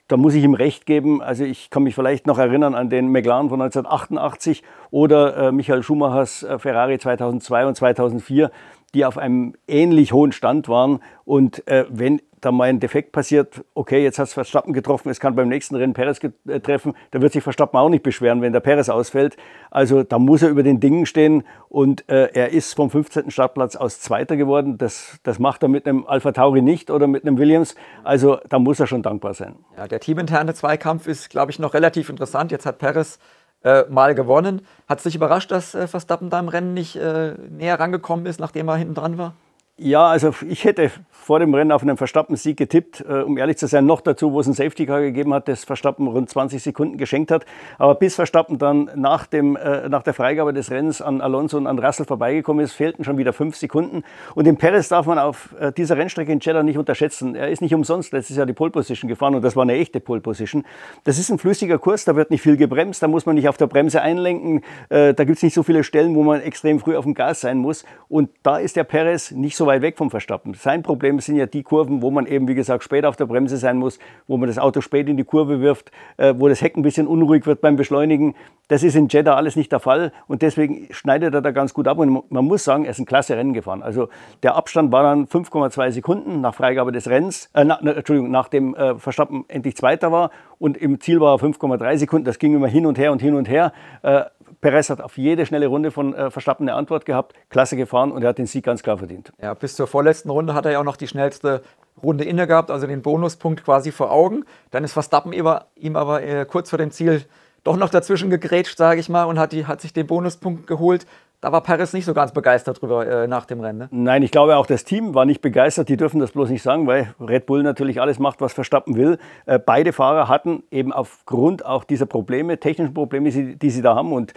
da 0.07 0.17
muss 0.17 0.33
ich 0.33 0.43
ihm 0.43 0.53
recht 0.53 0.85
geben. 0.85 1.21
Also 1.21 1.43
ich 1.43 1.69
kann 1.69 1.83
mich 1.83 1.95
vielleicht 1.95 2.27
noch 2.27 2.37
erinnern 2.37 2.75
an 2.75 2.89
den 2.89 3.09
McLaren 3.09 3.49
von 3.49 3.61
1988 3.61 4.63
oder 4.91 5.37
äh, 5.37 5.51
Michael 5.51 5.83
Schumachers 5.83 6.43
äh, 6.43 6.59
Ferrari 6.59 6.99
2002 6.99 7.65
und 7.65 7.75
2004, 7.75 8.51
die 8.93 9.05
auf 9.05 9.17
einem 9.17 9.55
ähnlich 9.67 10.11
hohen 10.13 10.31
Stand 10.31 10.67
waren. 10.67 10.99
Und 11.25 11.67
äh, 11.67 11.85
wenn 11.89 12.21
da 12.45 12.51
mal 12.51 12.69
ein 12.69 12.79
Defekt 12.79 13.11
passiert, 13.11 13.63
okay, 13.73 14.03
jetzt 14.03 14.19
hat 14.19 14.27
es 14.27 14.33
Verstappen 14.33 14.73
getroffen, 14.73 15.09
es 15.09 15.19
kann 15.19 15.35
beim 15.35 15.49
nächsten 15.49 15.75
Rennen 15.75 15.93
Perez 15.93 16.19
äh, 16.23 16.59
treffen, 16.59 16.93
da 17.11 17.21
wird 17.21 17.33
sich 17.33 17.43
Verstappen 17.43 17.77
auch 17.77 17.89
nicht 17.89 18.03
beschweren, 18.03 18.41
wenn 18.41 18.53
der 18.53 18.59
Perez 18.59 18.89
ausfällt. 18.89 19.37
Also 19.71 20.03
da 20.03 20.19
muss 20.19 20.41
er 20.43 20.49
über 20.49 20.63
den 20.63 20.79
Dingen 20.79 21.05
stehen 21.05 21.43
und 21.69 22.07
äh, 22.09 22.29
er 22.33 22.51
ist 22.51 22.73
vom 22.75 22.89
15. 22.89 23.31
Startplatz 23.31 23.75
aus 23.75 23.99
Zweiter 23.99 24.35
geworden. 24.35 24.77
Das, 24.77 25.19
das 25.23 25.39
macht 25.39 25.63
er 25.63 25.69
mit 25.69 25.87
einem 25.87 26.05
Alpha 26.05 26.31
Tauri 26.31 26.61
nicht 26.61 26.91
oder 26.91 27.07
mit 27.07 27.25
einem 27.25 27.37
Williams. 27.37 27.75
Also 28.03 28.37
da 28.49 28.59
muss 28.59 28.79
er 28.79 28.87
schon 28.87 29.01
dankbar 29.01 29.33
sein. 29.33 29.55
Ja, 29.77 29.87
der 29.87 29.99
teaminterne 29.99 30.53
Zweikampf 30.53 31.07
ist, 31.07 31.29
glaube 31.29 31.51
ich, 31.51 31.59
noch 31.59 31.73
relativ 31.73 32.09
interessant. 32.09 32.51
Jetzt 32.51 32.65
hat 32.65 32.77
Perez 32.77 33.19
äh, 33.63 33.83
mal 33.89 34.13
gewonnen. 34.13 34.61
Hat 34.87 34.99
es 34.99 35.03
dich 35.03 35.15
überrascht, 35.15 35.51
dass 35.51 35.73
äh, 35.73 35.87
Verstappen 35.87 36.29
da 36.29 36.39
im 36.39 36.49
Rennen 36.49 36.73
nicht 36.73 36.95
äh, 36.95 37.33
näher 37.49 37.79
rangekommen 37.79 38.25
ist, 38.25 38.39
nachdem 38.39 38.67
er 38.67 38.75
hinten 38.75 38.93
dran 38.93 39.17
war? 39.17 39.33
Ja, 39.75 40.07
also 40.07 40.35
ich 40.47 40.65
hätte 40.65 40.91
vor 41.09 41.39
dem 41.39 41.53
Rennen 41.55 41.71
auf 41.71 41.81
einen 41.81 41.97
Verstappen-Sieg 41.97 42.57
getippt, 42.57 43.05
äh, 43.09 43.21
um 43.21 43.37
ehrlich 43.37 43.57
zu 43.57 43.65
sein, 43.65 43.85
noch 43.85 44.01
dazu, 44.01 44.33
wo 44.33 44.39
es 44.39 44.45
einen 44.45 44.53
Safety 44.53 44.85
Car 44.85 45.01
gegeben 45.01 45.33
hat, 45.33 45.47
das 45.47 45.63
Verstappen 45.63 46.05
rund 46.07 46.29
20 46.29 46.61
Sekunden 46.61 46.97
geschenkt 46.97 47.31
hat. 47.31 47.45
Aber 47.79 47.95
bis 47.95 48.13
Verstappen 48.13 48.59
dann 48.59 48.91
nach, 48.95 49.25
dem, 49.25 49.55
äh, 49.55 49.89
nach 49.89 50.03
der 50.03 50.13
Freigabe 50.13 50.53
des 50.53 50.69
Rennens 50.69 51.01
an 51.01 51.21
Alonso 51.21 51.57
und 51.57 51.65
an 51.65 51.79
Russell 51.79 52.05
vorbeigekommen 52.05 52.63
ist, 52.63 52.73
fehlten 52.73 53.03
schon 53.03 53.17
wieder 53.17 53.33
fünf 53.33 53.55
Sekunden. 53.55 54.03
Und 54.35 54.45
den 54.45 54.57
Perez 54.57 54.89
darf 54.89 55.05
man 55.05 55.17
auf 55.17 55.55
äh, 55.59 55.71
dieser 55.71 55.97
Rennstrecke 55.97 56.31
in 56.31 56.39
Jeddah 56.39 56.61
nicht 56.61 56.77
unterschätzen. 56.77 57.33
Er 57.33 57.49
ist 57.49 57.61
nicht 57.61 57.73
umsonst 57.73 58.13
letztes 58.13 58.37
Jahr 58.37 58.45
die 58.45 58.53
Pole 58.53 58.69
Position 58.69 59.07
gefahren 59.07 59.33
und 59.33 59.41
das 59.43 59.55
war 59.55 59.63
eine 59.63 59.73
echte 59.73 59.99
Pole 60.01 60.21
Position. 60.21 60.65
Das 61.03 61.17
ist 61.17 61.31
ein 61.31 61.39
flüssiger 61.39 61.79
Kurs, 61.79 62.05
da 62.05 62.15
wird 62.15 62.31
nicht 62.31 62.41
viel 62.41 62.57
gebremst, 62.57 63.01
da 63.01 63.07
muss 63.07 63.25
man 63.25 63.35
nicht 63.35 63.47
auf 63.47 63.57
der 63.57 63.67
Bremse 63.67 64.01
einlenken, 64.01 64.61
da 64.89 65.11
gibt 65.11 65.37
es 65.37 65.43
nicht 65.43 65.53
so 65.53 65.63
viele 65.63 65.83
Stellen, 65.83 66.15
wo 66.15 66.23
man 66.23 66.41
extrem 66.41 66.79
früh 66.79 66.95
auf 66.95 67.05
dem 67.05 67.13
Gas 67.13 67.41
sein 67.41 67.57
muss. 67.57 67.85
Und 68.09 68.29
da 68.43 68.57
ist 68.57 68.75
der 68.75 68.83
Perez 68.83 69.31
nicht 69.31 69.55
so 69.55 69.65
weit 69.65 69.72
weg 69.81 69.97
vom 69.97 70.09
Verstappen. 70.09 70.53
Sein 70.53 70.83
Problem 70.83 71.19
sind 71.19 71.35
ja 71.35 71.45
die 71.45 71.63
Kurven, 71.63 72.01
wo 72.01 72.11
man 72.11 72.25
eben, 72.25 72.47
wie 72.47 72.55
gesagt, 72.55 72.83
spät 72.83 73.05
auf 73.05 73.15
der 73.15 73.25
Bremse 73.25 73.57
sein 73.57 73.77
muss, 73.77 73.99
wo 74.27 74.37
man 74.37 74.47
das 74.47 74.57
Auto 74.57 74.81
spät 74.81 75.09
in 75.09 75.17
die 75.17 75.23
Kurve 75.23 75.61
wirft, 75.61 75.91
äh, 76.17 76.33
wo 76.37 76.47
das 76.47 76.61
Heck 76.61 76.77
ein 76.77 76.83
bisschen 76.83 77.07
unruhig 77.07 77.45
wird 77.45 77.61
beim 77.61 77.75
Beschleunigen. 77.75 78.35
Das 78.67 78.83
ist 78.83 78.95
in 78.95 79.07
Jeddah 79.07 79.35
alles 79.35 79.55
nicht 79.55 79.71
der 79.71 79.79
Fall 79.79 80.11
und 80.27 80.41
deswegen 80.41 80.87
schneidet 80.91 81.33
er 81.33 81.41
da 81.41 81.51
ganz 81.51 81.73
gut 81.73 81.87
ab. 81.87 81.97
Und 81.97 82.31
man 82.31 82.45
muss 82.45 82.63
sagen, 82.63 82.85
er 82.85 82.91
ist 82.91 82.99
ein 82.99 83.05
klasse 83.05 83.35
Rennen 83.35 83.53
gefahren. 83.53 83.83
Also 83.83 84.09
der 84.41 84.55
Abstand 84.55 84.91
war 84.91 85.03
dann 85.03 85.27
5,2 85.27 85.91
Sekunden 85.91 86.41
nach 86.41 86.55
Freigabe 86.55 86.91
des 86.91 87.09
Rennens, 87.09 87.49
äh, 87.53 87.65
na, 87.65 87.79
Entschuldigung, 87.79 88.31
nachdem 88.31 88.75
äh, 88.75 88.95
Verstappen 88.95 89.45
endlich 89.47 89.75
Zweiter 89.75 90.11
war 90.11 90.31
und 90.59 90.77
im 90.77 90.99
Ziel 90.99 91.19
war 91.19 91.35
er 91.35 91.39
5,3 91.39 91.97
Sekunden. 91.97 92.25
Das 92.25 92.39
ging 92.39 92.55
immer 92.55 92.67
hin 92.67 92.85
und 92.85 92.97
her 92.97 93.11
und 93.11 93.21
hin 93.21 93.35
und 93.35 93.49
her. 93.49 93.73
Äh, 94.01 94.23
Perez 94.63 94.89
hat 94.89 95.01
auf 95.01 95.17
jede 95.17 95.45
schnelle 95.45 95.67
Runde 95.67 95.91
von 95.91 96.15
äh, 96.15 96.31
Verstappen 96.31 96.69
eine 96.69 96.77
Antwort 96.77 97.05
gehabt, 97.05 97.33
klasse 97.49 97.75
gefahren 97.75 98.13
und 98.13 98.23
er 98.23 98.29
hat 98.29 98.37
den 98.37 98.45
Sieg 98.45 98.63
ganz 98.63 98.81
klar 98.81 98.97
verdient. 98.97 99.33
Ja, 99.41 99.53
bis 99.53 99.75
zur 99.75 99.87
vorletzten 99.87 100.29
Runde 100.29 100.53
hat 100.53 100.65
er 100.65 100.71
ja 100.71 100.79
auch 100.79 100.85
noch 100.85 100.95
die 100.95 101.07
schnellste 101.07 101.61
Runde 102.01 102.23
inne 102.23 102.47
gehabt, 102.47 102.71
also 102.71 102.87
den 102.87 103.01
Bonuspunkt 103.01 103.65
quasi 103.65 103.91
vor 103.91 104.09
Augen. 104.09 104.45
Dann 104.71 104.85
ist 104.85 104.93
Verstappen 104.93 105.33
ihm 105.33 105.95
aber 105.97 106.23
äh, 106.23 106.45
kurz 106.45 106.69
vor 106.69 106.79
dem 106.79 106.91
Ziel 106.91 107.25
doch 107.65 107.75
noch 107.75 107.89
dazwischen 107.89 108.29
gegrätscht, 108.29 108.77
sage 108.77 109.01
ich 109.01 109.09
mal, 109.09 109.25
und 109.25 109.37
hat, 109.37 109.51
die, 109.51 109.65
hat 109.65 109.81
sich 109.81 109.91
den 109.91 110.07
Bonuspunkt 110.07 110.65
geholt. 110.65 111.05
Da 111.43 111.51
war 111.51 111.59
Paris 111.59 111.91
nicht 111.91 112.05
so 112.05 112.13
ganz 112.13 112.31
begeistert 112.31 112.81
drüber 112.81 113.05
äh, 113.05 113.27
nach 113.27 113.43
dem 113.43 113.59
Rennen. 113.59 113.79
Ne? 113.79 113.87
Nein, 113.91 114.23
ich 114.23 114.31
glaube 114.31 114.55
auch 114.55 114.65
das 114.65 114.85
Team 114.85 115.13
war 115.13 115.25
nicht 115.25 115.41
begeistert. 115.41 115.89
Die 115.89 115.97
dürfen 115.97 116.21
das 116.21 116.31
bloß 116.31 116.49
nicht 116.49 116.63
sagen, 116.63 116.87
weil 116.87 117.13
Red 117.19 117.47
Bull 117.47 117.63
natürlich 117.63 117.99
alles 117.99 118.17
macht, 118.17 118.39
was 118.39 118.53
Verstappen 118.53 118.95
will. 118.95 119.17
Äh, 119.45 119.59
beide 119.59 119.91
Fahrer 119.91 120.29
hatten 120.29 120.63
eben 120.71 120.93
aufgrund 120.93 121.65
auch 121.65 121.83
dieser 121.83 122.05
Probleme, 122.05 122.61
technischen 122.61 122.93
Probleme, 122.93 123.29
die, 123.29 123.57
die 123.57 123.69
sie 123.71 123.81
da 123.81 123.93
haben 123.93 124.13
und 124.13 124.33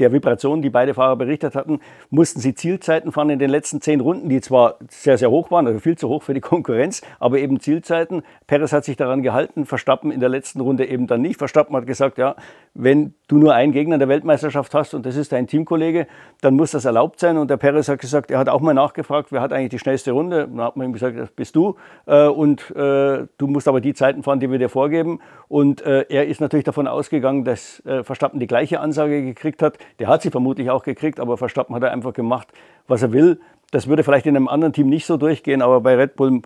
der 0.00 0.12
Vibration, 0.12 0.60
die 0.60 0.70
beide 0.70 0.92
Fahrer 0.92 1.16
berichtet 1.16 1.54
hatten, 1.54 1.80
mussten 2.10 2.40
sie 2.40 2.54
Zielzeiten 2.54 3.12
fahren 3.12 3.30
in 3.30 3.38
den 3.38 3.50
letzten 3.50 3.80
zehn 3.80 4.00
Runden, 4.00 4.28
die 4.28 4.40
zwar 4.40 4.76
sehr, 4.88 5.18
sehr 5.18 5.30
hoch 5.30 5.50
waren, 5.50 5.66
also 5.66 5.78
viel 5.78 5.96
zu 5.96 6.08
hoch 6.08 6.22
für 6.22 6.34
die 6.34 6.40
Konkurrenz, 6.42 7.02
aber 7.20 7.38
eben 7.38 7.60
Zielzeiten. 7.60 8.22
Perez 8.46 8.72
hat 8.72 8.84
sich 8.84 8.96
daran 8.96 9.22
gehalten, 9.22 9.66
Verstappen 9.66 10.10
in 10.10 10.20
der 10.20 10.28
letzten 10.28 10.60
Runde 10.60 10.86
eben 10.86 11.06
dann 11.06 11.22
nicht. 11.22 11.38
Verstappen 11.38 11.76
hat 11.76 11.86
gesagt, 11.86 12.18
ja, 12.18 12.34
wenn 12.74 13.14
du 13.28 13.38
nur 13.38 13.54
einen 13.54 13.72
Gegner 13.72 13.94
in 13.94 14.00
der 14.00 14.08
Weltmeisterschaft 14.08 14.74
hast 14.74 14.94
und 14.94 15.06
das 15.06 15.14
ist 15.14 15.30
dein 15.30 15.46
Teamkollege, 15.46 16.08
dann 16.40 16.54
muss 16.54 16.72
das 16.72 16.84
erlaubt 16.84 17.20
sein. 17.20 17.38
Und 17.38 17.48
der 17.48 17.56
Perez 17.56 17.88
hat 17.88 18.00
gesagt, 18.00 18.32
er 18.32 18.38
hat 18.38 18.48
auch 18.48 18.60
mal 18.60 18.74
nachgefragt, 18.74 19.30
wer 19.30 19.40
hat 19.40 19.52
eigentlich 19.52 19.70
die 19.70 19.78
schnellste 19.78 20.10
Runde? 20.10 20.48
Dann 20.48 20.60
hat 20.60 20.76
man 20.76 20.88
ihm 20.88 20.92
gesagt, 20.92 21.16
das 21.16 21.30
bist 21.30 21.54
du. 21.54 21.76
Äh, 22.06 22.26
und 22.26 22.70
äh, 22.72 23.26
du 23.38 23.46
musst 23.46 23.68
aber 23.68 23.80
die 23.80 23.94
Zeiten 23.94 24.24
fahren, 24.24 24.40
die 24.40 24.50
wir 24.50 24.58
dir 24.58 24.68
vorgeben. 24.68 25.20
Und 25.46 25.82
äh, 25.82 26.04
er 26.08 26.26
ist 26.26 26.40
natürlich 26.40 26.64
davon 26.64 26.88
ausgegangen, 26.88 27.44
dass 27.44 27.82
Verstappen 28.02 28.40
die 28.40 28.46
gleiche 28.46 28.80
Ansage 28.80 29.22
gekriegt 29.22 29.62
hat. 29.62 29.78
Der 30.00 30.08
hat 30.08 30.22
sie 30.22 30.30
vermutlich 30.30 30.70
auch 30.70 30.82
gekriegt, 30.82 31.20
aber 31.20 31.36
Verstappen 31.36 31.74
hat 31.76 31.84
einfach 31.84 32.12
gemacht, 32.12 32.48
was 32.88 33.02
er 33.02 33.12
will. 33.12 33.40
Das 33.70 33.86
würde 33.86 34.02
vielleicht 34.02 34.26
in 34.26 34.36
einem 34.36 34.48
anderen 34.48 34.72
Team 34.72 34.88
nicht 34.88 35.06
so 35.06 35.16
durchgehen, 35.16 35.62
aber 35.62 35.80
bei 35.80 35.96
Red 35.96 36.16
Bull 36.16 36.42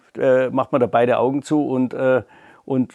macht 0.50 0.72
man 0.72 0.80
da 0.80 0.86
beide 0.86 1.18
Augen 1.18 1.42
zu 1.42 1.66
und, 1.66 1.94
und 2.64 2.94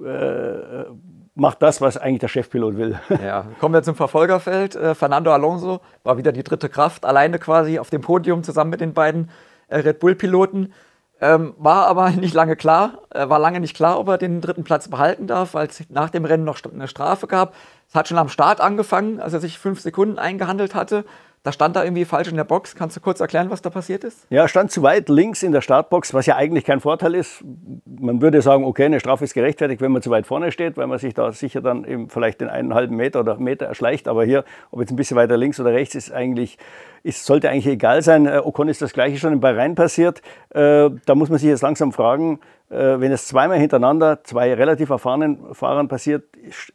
äh, 0.00 0.84
macht 1.34 1.62
das, 1.62 1.80
was 1.80 1.96
eigentlich 1.96 2.20
der 2.20 2.28
Chefpilot 2.28 2.76
will. 2.76 2.98
Ja, 3.22 3.46
kommen 3.60 3.74
wir 3.74 3.82
zum 3.82 3.94
Verfolgerfeld. 3.94 4.74
Äh, 4.74 4.94
Fernando 4.94 5.32
Alonso 5.32 5.80
war 6.02 6.18
wieder 6.18 6.32
die 6.32 6.42
dritte 6.42 6.68
Kraft, 6.68 7.04
alleine 7.04 7.38
quasi 7.38 7.78
auf 7.78 7.90
dem 7.90 8.00
Podium 8.00 8.42
zusammen 8.42 8.70
mit 8.70 8.80
den 8.80 8.92
beiden 8.92 9.30
äh, 9.68 9.78
Red 9.78 10.00
Bull-Piloten. 10.00 10.72
Ähm, 11.20 11.54
war 11.56 11.86
aber 11.86 12.10
nicht 12.10 12.34
lange 12.34 12.56
klar, 12.56 12.98
äh, 13.10 13.28
war 13.28 13.38
lange 13.38 13.60
nicht 13.60 13.76
klar, 13.76 13.98
ob 13.98 14.08
er 14.08 14.18
den 14.18 14.40
dritten 14.40 14.64
Platz 14.64 14.88
behalten 14.88 15.26
darf, 15.26 15.54
weil 15.54 15.68
es 15.68 15.84
nach 15.88 16.10
dem 16.10 16.24
Rennen 16.24 16.44
noch 16.44 16.58
eine 16.64 16.88
Strafe 16.88 17.26
gab. 17.26 17.54
Es 17.88 17.94
hat 17.94 18.08
schon 18.08 18.18
am 18.18 18.28
Start 18.28 18.60
angefangen, 18.60 19.20
als 19.20 19.32
er 19.32 19.40
sich 19.40 19.58
fünf 19.58 19.80
Sekunden 19.80 20.18
eingehandelt 20.18 20.74
hatte. 20.74 21.04
Da 21.44 21.50
stand 21.50 21.74
da 21.74 21.82
irgendwie 21.82 22.04
falsch 22.04 22.28
in 22.28 22.36
der 22.36 22.44
Box. 22.44 22.76
Kannst 22.76 22.96
du 22.96 23.00
kurz 23.00 23.18
erklären, 23.18 23.50
was 23.50 23.62
da 23.62 23.70
passiert 23.70 24.04
ist? 24.04 24.26
Ja, 24.30 24.46
stand 24.46 24.70
zu 24.70 24.82
weit 24.84 25.08
links 25.08 25.42
in 25.42 25.50
der 25.50 25.60
Startbox, 25.60 26.14
was 26.14 26.26
ja 26.26 26.36
eigentlich 26.36 26.64
kein 26.64 26.78
Vorteil 26.78 27.16
ist. 27.16 27.42
Man 27.84 28.22
würde 28.22 28.40
sagen, 28.42 28.64
okay, 28.64 28.84
eine 28.84 29.00
Strafe 29.00 29.24
ist 29.24 29.34
gerechtfertigt, 29.34 29.80
wenn 29.80 29.90
man 29.90 30.02
zu 30.02 30.10
weit 30.10 30.24
vorne 30.24 30.52
steht, 30.52 30.76
weil 30.76 30.86
man 30.86 31.00
sich 31.00 31.14
da 31.14 31.32
sicher 31.32 31.60
dann 31.60 31.84
eben 31.84 32.08
vielleicht 32.08 32.40
den 32.40 32.48
einen 32.48 32.74
halben 32.74 32.94
Meter 32.94 33.20
oder 33.20 33.38
Meter 33.38 33.66
erschleicht. 33.66 34.06
Aber 34.06 34.24
hier, 34.24 34.44
ob 34.70 34.78
jetzt 34.80 34.92
ein 34.92 34.96
bisschen 34.96 35.16
weiter 35.16 35.36
links 35.36 35.58
oder 35.58 35.72
rechts, 35.72 35.96
ist 35.96 36.12
eigentlich, 36.12 36.58
ist, 37.02 37.24
sollte 37.24 37.50
eigentlich 37.50 37.66
egal 37.66 38.02
sein. 38.02 38.26
Äh, 38.26 38.40
Ocon 38.44 38.68
ist 38.68 38.80
das 38.80 38.92
Gleiche 38.92 39.18
schon 39.18 39.32
in 39.32 39.40
Bahrain 39.40 39.74
passiert. 39.74 40.22
Äh, 40.50 40.90
da 41.06 41.14
muss 41.16 41.28
man 41.28 41.40
sich 41.40 41.48
jetzt 41.48 41.62
langsam 41.62 41.90
fragen, 41.90 42.38
wenn 42.72 43.12
es 43.12 43.26
zweimal 43.26 43.58
hintereinander 43.58 44.24
zwei 44.24 44.54
relativ 44.54 44.90
erfahrenen 44.90 45.54
Fahrern 45.54 45.88
passiert, 45.88 46.24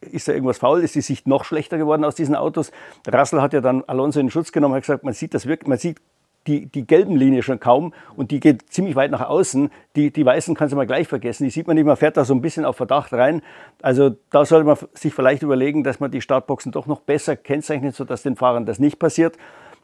ist 0.00 0.28
da 0.28 0.32
irgendwas 0.32 0.58
faul? 0.58 0.80
Ist 0.82 0.94
die 0.94 1.00
Sicht 1.00 1.26
noch 1.26 1.44
schlechter 1.44 1.76
geworden 1.76 2.04
aus 2.04 2.14
diesen 2.14 2.36
Autos? 2.36 2.70
Russell 3.12 3.40
hat 3.40 3.52
ja 3.52 3.60
dann 3.60 3.82
Alonso 3.86 4.20
in 4.20 4.30
Schutz 4.30 4.52
genommen, 4.52 4.74
hat 4.74 4.82
gesagt, 4.82 5.04
man 5.04 5.14
sieht 5.14 5.34
das 5.34 5.46
wirklich, 5.46 5.68
man 5.68 5.78
sieht 5.78 5.98
die, 6.48 6.66
die 6.66 6.86
gelben 6.86 7.16
Linie 7.16 7.42
schon 7.42 7.60
kaum 7.60 7.92
und 8.16 8.30
die 8.30 8.40
geht 8.40 8.72
ziemlich 8.72 8.96
weit 8.96 9.10
nach 9.10 9.28
außen. 9.28 9.70
Die, 9.96 10.10
die 10.10 10.24
weißen 10.24 10.54
kannst 10.54 10.72
du 10.72 10.76
mal 10.76 10.86
gleich 10.86 11.06
vergessen. 11.06 11.44
Die 11.44 11.50
sieht 11.50 11.66
man 11.66 11.76
nicht, 11.76 11.84
man 11.84 11.96
fährt 11.96 12.16
da 12.16 12.24
so 12.24 12.34
ein 12.34 12.40
bisschen 12.40 12.64
auf 12.64 12.76
Verdacht 12.76 13.12
rein. 13.12 13.42
Also 13.82 14.16
da 14.30 14.44
sollte 14.44 14.66
man 14.66 14.76
sich 14.94 15.14
vielleicht 15.14 15.42
überlegen, 15.42 15.84
dass 15.84 16.00
man 16.00 16.10
die 16.10 16.20
Startboxen 16.20 16.72
doch 16.72 16.86
noch 16.86 17.00
besser 17.00 17.36
kennzeichnet, 17.36 17.94
sodass 17.94 18.22
den 18.22 18.36
Fahrern 18.36 18.66
das 18.66 18.78
nicht 18.78 18.98
passiert. 18.98 19.36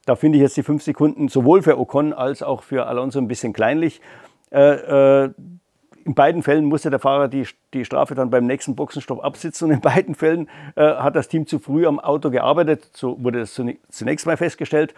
Da 0.07 0.17
finde 0.17 0.39
ich 0.39 0.43
jetzt 0.43 0.57
die 0.57 0.63
fünf 0.63 0.83
Sekunden 0.83 1.29
sowohl 1.29 1.63
für 1.63 1.79
Ocon 1.79 2.13
als 2.13 2.43
auch 2.43 2.63
für 2.63 2.87
Alonso 2.87 3.19
ein 3.19 3.29
bisschen 3.29 3.53
kleinlich. 3.53 4.01
Äh, 4.51 5.25
äh, 5.25 5.31
in 6.05 6.15
beiden 6.15 6.43
Fällen 6.43 6.67
musste 6.67 6.91
der 6.91 6.99
Fahrer 6.99 7.29
die, 7.29 7.47
die 7.73 7.85
Strafe 7.85 8.15
dann 8.15 8.31
beim 8.31 8.47
nächsten 8.47 8.77
Boxenstopp 8.77 9.25
absitzen 9.25 9.69
und 9.69 9.75
in 9.75 9.81
beiden 9.81 10.15
Fällen 10.15 10.49
äh, 10.77 10.83
hat 10.83 11.17
das 11.17 11.29
Team 11.29 11.47
zu 11.47 11.59
früh 11.59 11.87
am 11.87 11.99
Auto 11.99 12.31
gearbeitet. 12.31 12.91
So 12.93 13.23
wurde 13.23 13.41
das 13.41 13.55
zunächst 13.55 14.27
mal 14.27 14.37
festgestellt. 14.37 14.95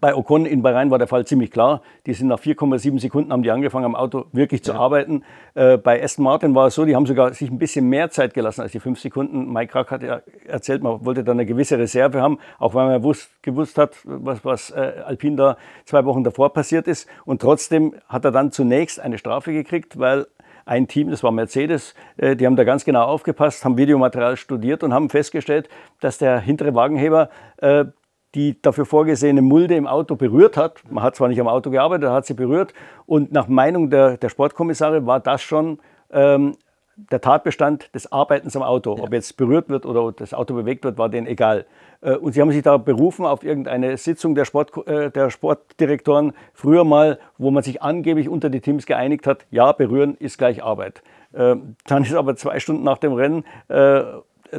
Bei 0.00 0.14
Ocon 0.14 0.46
in 0.46 0.62
Bahrain 0.62 0.92
war 0.92 0.98
der 0.98 1.08
Fall 1.08 1.26
ziemlich 1.26 1.50
klar. 1.50 1.82
Die 2.06 2.14
sind 2.14 2.28
nach 2.28 2.38
4,7 2.38 3.00
Sekunden 3.00 3.32
haben 3.32 3.42
die 3.42 3.50
angefangen 3.50 3.84
am 3.84 3.96
Auto 3.96 4.26
wirklich 4.32 4.62
zu 4.62 4.72
ja. 4.72 4.78
arbeiten. 4.78 5.24
Äh, 5.54 5.76
bei 5.76 6.00
Aston 6.02 6.24
Martin 6.24 6.54
war 6.54 6.68
es 6.68 6.76
so, 6.76 6.84
die 6.84 6.94
haben 6.94 7.04
sogar 7.04 7.34
sich 7.34 7.50
ein 7.50 7.58
bisschen 7.58 7.88
mehr 7.88 8.08
Zeit 8.10 8.32
gelassen 8.32 8.60
als 8.60 8.70
die 8.70 8.78
5 8.78 9.00
Sekunden. 9.00 9.52
Mike 9.52 9.72
Krack 9.72 9.90
hat 9.90 10.02
ja 10.04 10.22
erzählt, 10.46 10.84
man 10.84 11.04
wollte 11.04 11.24
da 11.24 11.32
eine 11.32 11.46
gewisse 11.46 11.78
Reserve 11.78 12.22
haben, 12.22 12.38
auch 12.60 12.74
weil 12.74 12.86
man 12.86 13.02
wusst, 13.02 13.30
gewusst 13.42 13.76
hat, 13.76 13.96
was, 14.04 14.44
was 14.44 14.70
äh, 14.70 15.02
Alpine 15.04 15.34
da 15.34 15.56
zwei 15.84 16.04
Wochen 16.04 16.22
davor 16.22 16.52
passiert 16.52 16.86
ist. 16.86 17.08
Und 17.24 17.42
trotzdem 17.42 17.94
hat 18.08 18.24
er 18.24 18.30
dann 18.30 18.52
zunächst 18.52 19.00
eine 19.00 19.18
Strafe 19.18 19.52
gekriegt, 19.52 19.98
weil 19.98 20.26
ein 20.64 20.86
Team, 20.86 21.10
das 21.10 21.24
war 21.24 21.32
Mercedes, 21.32 21.94
äh, 22.18 22.36
die 22.36 22.46
haben 22.46 22.54
da 22.56 22.62
ganz 22.62 22.84
genau 22.84 23.02
aufgepasst, 23.02 23.64
haben 23.64 23.76
Videomaterial 23.76 24.36
studiert 24.36 24.84
und 24.84 24.94
haben 24.94 25.10
festgestellt, 25.10 25.68
dass 26.00 26.18
der 26.18 26.38
hintere 26.38 26.74
Wagenheber 26.74 27.30
äh, 27.56 27.86
die 28.34 28.60
dafür 28.60 28.86
vorgesehene 28.86 29.42
Mulde 29.42 29.76
im 29.76 29.86
Auto 29.86 30.16
berührt 30.16 30.56
hat. 30.56 30.82
Man 30.90 31.04
hat 31.04 31.16
zwar 31.16 31.28
nicht 31.28 31.40
am 31.40 31.48
Auto 31.48 31.70
gearbeitet, 31.70 32.08
hat 32.08 32.26
sie 32.26 32.34
berührt. 32.34 32.72
Und 33.06 33.32
nach 33.32 33.48
Meinung 33.48 33.90
der, 33.90 34.16
der 34.16 34.28
Sportkommissare 34.28 35.06
war 35.06 35.20
das 35.20 35.42
schon 35.42 35.78
ähm, 36.10 36.54
der 36.96 37.20
Tatbestand 37.20 37.94
des 37.94 38.10
Arbeitens 38.12 38.56
am 38.56 38.62
Auto. 38.62 38.96
Ja. 38.96 39.04
Ob 39.04 39.12
jetzt 39.12 39.36
berührt 39.36 39.68
wird 39.68 39.86
oder 39.86 40.12
das 40.12 40.34
Auto 40.34 40.54
bewegt 40.54 40.84
wird, 40.84 40.98
war 40.98 41.08
denen 41.08 41.26
egal. 41.26 41.66
Äh, 42.00 42.16
und 42.16 42.32
sie 42.32 42.40
haben 42.40 42.52
sich 42.52 42.62
da 42.62 42.76
berufen 42.76 43.24
auf 43.24 43.44
irgendeine 43.44 43.96
Sitzung 43.96 44.34
der, 44.34 44.44
Sport, 44.44 44.86
äh, 44.86 45.10
der 45.10 45.30
Sportdirektoren 45.30 46.32
früher 46.54 46.84
mal, 46.84 47.18
wo 47.38 47.50
man 47.50 47.62
sich 47.62 47.82
angeblich 47.82 48.28
unter 48.28 48.50
die 48.50 48.60
Teams 48.60 48.86
geeinigt 48.86 49.26
hat, 49.26 49.46
ja, 49.50 49.72
berühren 49.72 50.16
ist 50.18 50.38
gleich 50.38 50.62
Arbeit. 50.62 51.02
Äh, 51.32 51.56
dann 51.86 52.02
ist 52.02 52.14
aber 52.14 52.36
zwei 52.36 52.60
Stunden 52.60 52.84
nach 52.84 52.98
dem 52.98 53.12
Rennen 53.12 53.44
äh, 53.68 54.02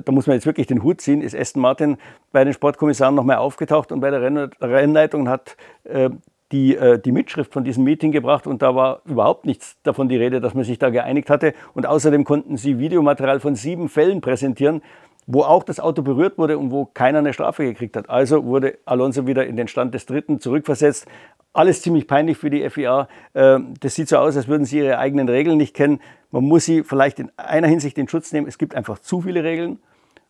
da 0.03 0.11
muss 0.11 0.27
man 0.27 0.35
jetzt 0.35 0.45
wirklich 0.45 0.67
den 0.67 0.83
Hut 0.83 1.01
ziehen, 1.01 1.21
ist 1.21 1.35
Aston 1.35 1.61
Martin 1.61 1.97
bei 2.31 2.43
den 2.43 2.53
Sportkommissaren 2.53 3.15
nochmal 3.15 3.37
aufgetaucht 3.37 3.91
und 3.91 3.99
bei 3.99 4.09
der 4.09 4.21
Rennleitung 4.61 5.29
hat 5.29 5.55
äh, 5.83 6.09
die, 6.51 6.75
äh, 6.75 6.99
die 6.99 7.11
Mitschrift 7.11 7.51
von 7.51 7.63
diesem 7.63 7.83
Meeting 7.83 8.11
gebracht 8.11 8.47
und 8.47 8.61
da 8.61 8.75
war 8.75 9.01
überhaupt 9.05 9.45
nichts 9.45 9.77
davon 9.83 10.07
die 10.07 10.17
Rede, 10.17 10.39
dass 10.39 10.53
man 10.53 10.63
sich 10.63 10.77
da 10.77 10.89
geeinigt 10.89 11.29
hatte. 11.29 11.53
Und 11.73 11.87
außerdem 11.87 12.23
konnten 12.23 12.57
sie 12.57 12.77
Videomaterial 12.79 13.39
von 13.39 13.55
sieben 13.55 13.89
Fällen 13.89 14.21
präsentieren, 14.21 14.81
wo 15.27 15.43
auch 15.43 15.63
das 15.63 15.79
Auto 15.79 16.01
berührt 16.01 16.37
wurde 16.37 16.57
und 16.57 16.71
wo 16.71 16.85
keiner 16.85 17.19
eine 17.19 17.33
Strafe 17.33 17.63
gekriegt 17.63 17.95
hat. 17.95 18.09
Also 18.09 18.45
wurde 18.45 18.77
Alonso 18.85 19.27
wieder 19.27 19.45
in 19.45 19.55
den 19.55 19.67
Stand 19.67 19.93
des 19.93 20.05
Dritten 20.05 20.39
zurückversetzt. 20.39 21.07
Alles 21.53 21.81
ziemlich 21.81 22.07
peinlich 22.07 22.37
für 22.37 22.49
die 22.49 22.67
FIA. 22.69 23.07
Ähm, 23.35 23.75
das 23.79 23.95
sieht 23.95 24.09
so 24.09 24.17
aus, 24.17 24.35
als 24.35 24.47
würden 24.47 24.65
sie 24.65 24.79
ihre 24.79 24.97
eigenen 24.97 25.29
Regeln 25.29 25.57
nicht 25.57 25.75
kennen. 25.75 25.99
Man 26.31 26.43
muss 26.45 26.65
sie 26.65 26.83
vielleicht 26.83 27.19
in 27.19 27.31
einer 27.37 27.67
Hinsicht 27.67 27.97
in 27.97 28.07
Schutz 28.07 28.31
nehmen. 28.31 28.47
Es 28.47 28.57
gibt 28.57 28.75
einfach 28.75 28.99
zu 28.99 29.21
viele 29.21 29.43
Regeln 29.43 29.79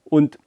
und 0.03 0.37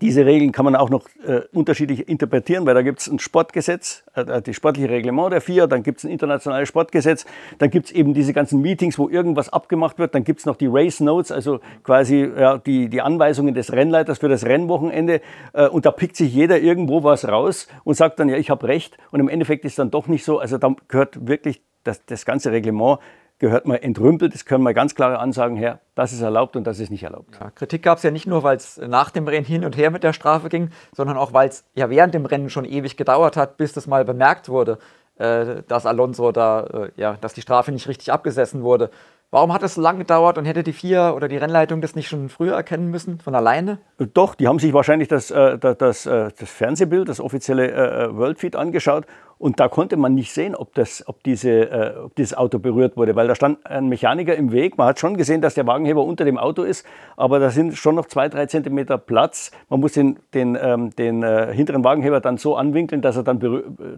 diese 0.00 0.24
Regeln 0.24 0.52
kann 0.52 0.64
man 0.64 0.76
auch 0.76 0.88
noch 0.88 1.06
äh, 1.26 1.40
unterschiedlich 1.52 2.08
interpretieren, 2.08 2.64
weil 2.64 2.74
da 2.74 2.82
gibt 2.82 3.00
es 3.00 3.08
ein 3.08 3.18
Sportgesetz, 3.18 4.04
äh, 4.14 4.40
das 4.40 4.54
sportliche 4.54 4.88
Reglement 4.88 5.32
der 5.32 5.40
FIA, 5.40 5.66
dann 5.66 5.82
gibt 5.82 5.98
es 5.98 6.04
ein 6.04 6.10
internationales 6.10 6.68
Sportgesetz, 6.68 7.26
dann 7.58 7.70
gibt 7.70 7.86
es 7.86 7.92
eben 7.92 8.14
diese 8.14 8.32
ganzen 8.32 8.60
Meetings, 8.60 8.98
wo 8.98 9.08
irgendwas 9.08 9.48
abgemacht 9.48 9.98
wird, 9.98 10.14
dann 10.14 10.24
gibt 10.24 10.40
es 10.40 10.46
noch 10.46 10.56
die 10.56 10.68
Race 10.68 11.00
Notes, 11.00 11.32
also 11.32 11.60
quasi 11.82 12.30
ja, 12.36 12.58
die, 12.58 12.88
die 12.88 13.00
Anweisungen 13.00 13.54
des 13.54 13.72
Rennleiters 13.72 14.18
für 14.18 14.28
das 14.28 14.46
Rennwochenende 14.46 15.20
äh, 15.52 15.66
und 15.66 15.86
da 15.86 15.90
pickt 15.90 16.16
sich 16.16 16.32
jeder 16.32 16.60
irgendwo 16.60 17.02
was 17.02 17.26
raus 17.26 17.66
und 17.84 17.94
sagt 17.94 18.20
dann, 18.20 18.28
ja, 18.28 18.36
ich 18.36 18.50
habe 18.50 18.68
recht 18.68 18.96
und 19.10 19.20
im 19.20 19.28
Endeffekt 19.28 19.64
ist 19.64 19.78
dann 19.78 19.90
doch 19.90 20.06
nicht 20.06 20.24
so, 20.24 20.38
also 20.38 20.56
da 20.58 20.74
gehört 20.88 21.26
wirklich 21.26 21.62
das, 21.84 22.04
das 22.06 22.24
ganze 22.24 22.52
Reglement 22.52 22.98
gehört 23.40 23.66
mal 23.66 23.76
entrümpelt. 23.76 24.34
Es 24.34 24.44
können 24.44 24.62
mal 24.62 24.74
ganz 24.74 24.94
klare 24.94 25.18
Ansagen 25.18 25.56
her, 25.56 25.80
das 25.96 26.12
ist 26.12 26.20
erlaubt 26.20 26.54
und 26.54 26.64
das 26.66 26.78
ist 26.78 26.90
nicht 26.90 27.02
erlaubt. 27.02 27.36
Ja, 27.40 27.50
Kritik 27.50 27.82
gab 27.82 27.98
es 27.98 28.04
ja 28.04 28.12
nicht 28.12 28.26
nur, 28.26 28.44
weil 28.44 28.56
es 28.56 28.76
nach 28.78 29.10
dem 29.10 29.26
Rennen 29.26 29.46
hin 29.46 29.64
und 29.64 29.76
her 29.76 29.90
mit 29.90 30.04
der 30.04 30.12
Strafe 30.12 30.48
ging, 30.48 30.70
sondern 30.94 31.16
auch, 31.16 31.32
weil 31.32 31.48
es 31.48 31.64
ja 31.74 31.90
während 31.90 32.14
dem 32.14 32.26
Rennen 32.26 32.50
schon 32.50 32.64
ewig 32.64 32.96
gedauert 32.96 33.36
hat, 33.36 33.56
bis 33.56 33.72
das 33.72 33.86
mal 33.86 34.04
bemerkt 34.04 34.48
wurde, 34.48 34.78
äh, 35.16 35.62
dass 35.66 35.86
Alonso 35.86 36.30
da, 36.32 36.64
äh, 36.64 36.90
ja, 36.96 37.16
dass 37.20 37.34
die 37.34 37.42
Strafe 37.42 37.72
nicht 37.72 37.88
richtig 37.88 38.12
abgesessen 38.12 38.62
wurde. 38.62 38.90
Warum 39.32 39.52
hat 39.52 39.62
es 39.62 39.74
so 39.76 39.80
lange 39.80 40.00
gedauert 40.00 40.38
und 40.38 40.44
hätte 40.44 40.64
die 40.64 40.72
FIA 40.72 41.12
oder 41.12 41.28
die 41.28 41.36
Rennleitung 41.36 41.80
das 41.80 41.94
nicht 41.94 42.08
schon 42.08 42.28
früher 42.28 42.54
erkennen 42.54 42.90
müssen, 42.90 43.20
von 43.20 43.34
alleine? 43.36 43.78
Doch, 44.12 44.34
die 44.34 44.48
haben 44.48 44.58
sich 44.58 44.72
wahrscheinlich 44.72 45.08
das, 45.08 45.30
äh, 45.30 45.56
das, 45.56 45.78
das, 45.78 46.06
äh, 46.06 46.30
das 46.36 46.50
Fernsehbild, 46.50 47.08
das 47.08 47.20
offizielle 47.20 47.70
äh, 47.70 48.16
Worldfeed 48.16 48.56
angeschaut 48.56 49.06
und 49.40 49.58
da 49.58 49.68
konnte 49.68 49.96
man 49.96 50.14
nicht 50.14 50.32
sehen, 50.32 50.54
ob, 50.54 50.74
das, 50.74 51.02
ob, 51.08 51.22
diese, 51.22 51.50
äh, 51.50 51.96
ob 52.04 52.14
dieses 52.14 52.36
Auto 52.36 52.58
berührt 52.58 52.98
wurde, 52.98 53.16
weil 53.16 53.26
da 53.26 53.34
stand 53.34 53.64
ein 53.64 53.88
Mechaniker 53.88 54.36
im 54.36 54.52
Weg. 54.52 54.76
Man 54.76 54.86
hat 54.86 55.00
schon 55.00 55.16
gesehen, 55.16 55.40
dass 55.40 55.54
der 55.54 55.66
Wagenheber 55.66 56.04
unter 56.04 56.26
dem 56.26 56.36
Auto 56.36 56.62
ist, 56.62 56.84
aber 57.16 57.38
da 57.38 57.48
sind 57.48 57.74
schon 57.74 57.94
noch 57.94 58.04
zwei, 58.04 58.28
drei 58.28 58.44
Zentimeter 58.44 58.98
Platz. 58.98 59.50
Man 59.70 59.80
muss 59.80 59.92
den, 59.92 60.18
den, 60.34 60.58
ähm, 60.60 60.90
den 60.90 61.22
äh, 61.22 61.54
hinteren 61.54 61.82
Wagenheber 61.82 62.20
dann 62.20 62.36
so 62.36 62.54
anwinkeln, 62.54 63.00
dass 63.00 63.16
er 63.16 63.22
dann 63.22 63.40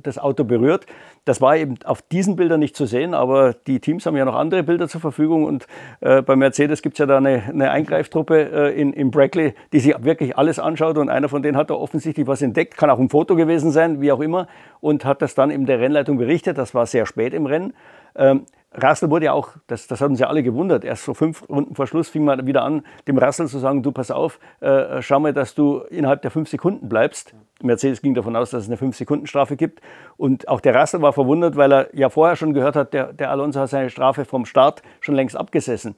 das 0.04 0.16
Auto 0.16 0.44
berührt. 0.44 0.86
Das 1.24 1.40
war 1.40 1.56
eben 1.56 1.74
auf 1.84 2.02
diesen 2.02 2.36
Bildern 2.36 2.60
nicht 2.60 2.76
zu 2.76 2.86
sehen, 2.86 3.12
aber 3.12 3.52
die 3.52 3.80
Teams 3.80 4.06
haben 4.06 4.16
ja 4.16 4.24
noch 4.24 4.36
andere 4.36 4.62
Bilder 4.62 4.86
zur 4.86 5.00
Verfügung 5.00 5.42
und 5.44 5.66
äh, 6.02 6.22
bei 6.22 6.36
Mercedes 6.36 6.82
gibt 6.82 6.94
es 6.94 6.98
ja 7.00 7.06
da 7.06 7.16
eine, 7.16 7.42
eine 7.48 7.72
Eingreiftruppe 7.72 8.70
äh, 8.70 8.80
in, 8.80 8.92
in 8.92 9.10
Brackley, 9.10 9.54
die 9.72 9.80
sich 9.80 9.92
wirklich 10.04 10.38
alles 10.38 10.60
anschaut 10.60 10.98
und 10.98 11.08
einer 11.08 11.28
von 11.28 11.42
denen 11.42 11.56
hat 11.56 11.70
da 11.70 11.74
offensichtlich 11.74 12.28
was 12.28 12.42
entdeckt, 12.42 12.76
kann 12.76 12.90
auch 12.90 13.00
ein 13.00 13.08
Foto 13.08 13.34
gewesen 13.34 13.72
sein, 13.72 14.00
wie 14.00 14.12
auch 14.12 14.20
immer, 14.20 14.46
und 14.78 15.04
hat 15.04 15.20
das 15.20 15.31
das 15.32 15.34
dann 15.34 15.50
in 15.50 15.66
der 15.66 15.80
Rennleitung 15.80 16.18
berichtet. 16.18 16.58
Das 16.58 16.74
war 16.74 16.86
sehr 16.86 17.06
spät 17.06 17.32
im 17.32 17.46
Rennen. 17.46 17.74
Ähm, 18.14 18.46
Russell 18.82 19.10
wurde 19.10 19.26
ja 19.26 19.32
auch, 19.32 19.50
das, 19.66 19.86
das 19.86 20.00
hat 20.00 20.08
uns 20.08 20.18
ja 20.18 20.28
alle 20.28 20.42
gewundert, 20.42 20.84
erst 20.84 21.04
so 21.04 21.12
fünf 21.12 21.46
Runden 21.48 21.74
vor 21.74 21.86
Schluss 21.86 22.08
fing 22.08 22.24
man 22.24 22.46
wieder 22.46 22.62
an, 22.62 22.84
dem 23.06 23.18
Russell 23.18 23.46
zu 23.46 23.58
sagen, 23.58 23.82
du 23.82 23.92
pass 23.92 24.10
auf, 24.10 24.38
äh, 24.60 25.02
schau 25.02 25.20
mal, 25.20 25.34
dass 25.34 25.54
du 25.54 25.80
innerhalb 25.90 26.22
der 26.22 26.30
fünf 26.30 26.48
Sekunden 26.48 26.88
bleibst. 26.88 27.34
Mercedes 27.60 28.00
ging 28.00 28.14
davon 28.14 28.34
aus, 28.34 28.50
dass 28.50 28.62
es 28.62 28.68
eine 28.68 28.78
fünf 28.78 28.96
Sekunden 28.96 29.26
Strafe 29.26 29.56
gibt. 29.56 29.80
Und 30.16 30.48
auch 30.48 30.60
der 30.60 30.74
Russell 30.74 31.02
war 31.02 31.12
verwundert, 31.12 31.56
weil 31.56 31.72
er 31.72 31.88
ja 31.94 32.08
vorher 32.08 32.36
schon 32.36 32.54
gehört 32.54 32.76
hat, 32.76 32.94
der, 32.94 33.12
der 33.12 33.30
Alonso 33.30 33.60
hat 33.60 33.68
seine 33.68 33.90
Strafe 33.90 34.24
vom 34.24 34.46
Start 34.46 34.82
schon 35.00 35.14
längst 35.14 35.36
abgesessen. 35.36 35.94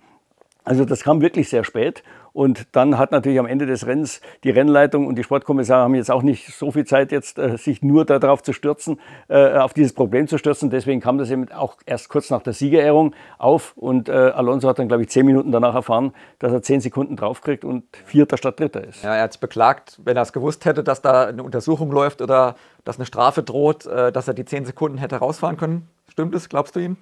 Also 0.65 0.85
das 0.85 1.05
kam 1.05 1.21
wirklich 1.21 1.49
sehr 1.49 1.63
spät. 1.63 2.03
Und 2.33 2.67
dann 2.73 2.99
hat 2.99 3.13
natürlich 3.13 3.39
am 3.39 3.47
Ende 3.47 3.65
des 3.65 3.87
Rennens 3.87 4.21
die 4.43 4.51
Rennleitung 4.51 5.07
und 5.07 5.15
die 5.15 5.23
Sportkommissare 5.23 5.85
haben 5.85 5.95
jetzt 5.95 6.11
auch 6.11 6.23
nicht 6.23 6.53
so 6.53 6.73
viel 6.73 6.85
Zeit, 6.85 7.13
jetzt 7.13 7.39
äh, 7.39 7.57
sich 7.57 7.83
nur 7.83 8.05
darauf 8.05 8.43
zu 8.43 8.53
stürzen, 8.53 8.99
äh, 9.29 9.57
auf 9.57 9.73
dieses 9.73 9.93
Problem 9.93 10.27
zu 10.27 10.37
stürzen. 10.37 10.69
Deswegen 10.69 11.01
kam 11.01 11.17
das 11.19 11.31
eben 11.31 11.53
auch 11.53 11.77
erst 11.87 12.09
kurz 12.09 12.31
nach 12.31 12.43
der 12.43 12.53
Siegerehrung 12.53 13.15
auf. 13.39 13.77
Und 13.77 14.09
äh, 14.09 14.13
Alonso 14.13 14.69
hat 14.69 14.81
dann, 14.81 14.89
glaube 14.89 15.05
ich, 15.05 15.11
zehn 15.11 15.25
Minuten 15.27 15.53
danach 15.53 15.77
erfahren, 15.77 16.13
dass 16.41 16.51
er 16.51 16.61
zehn 16.61 16.81
Sekunden 16.81 17.15
draufkriegt 17.15 17.65
und 17.65 17.85
Vierter 18.05 18.37
statt 18.37 18.59
Dritter 18.59 18.83
ist. 18.83 19.05
Ja, 19.05 19.15
er 19.15 19.23
hat 19.23 19.31
es 19.31 19.39
beklagt, 19.39 20.01
wenn 20.05 20.17
er 20.17 20.23
es 20.23 20.33
gewusst 20.33 20.65
hätte, 20.65 20.83
dass 20.83 21.03
da 21.03 21.27
eine 21.27 21.43
Untersuchung 21.45 21.93
läuft 21.93 22.21
oder 22.21 22.57
dass 22.85 22.97
eine 22.97 23.07
Strafe 23.07 23.45
droht, 23.45 23.87
dass 23.87 24.29
er 24.29 24.35
die 24.35 24.45
zehn 24.45 24.65
Sekunden 24.65 24.99
hätte 24.99 25.17
rausfahren 25.17 25.57
können. 25.57 25.89
Stimmt 26.09 26.35
es, 26.35 26.49
glaubst 26.49 26.77
du 26.77 26.81
ihm? 26.81 26.97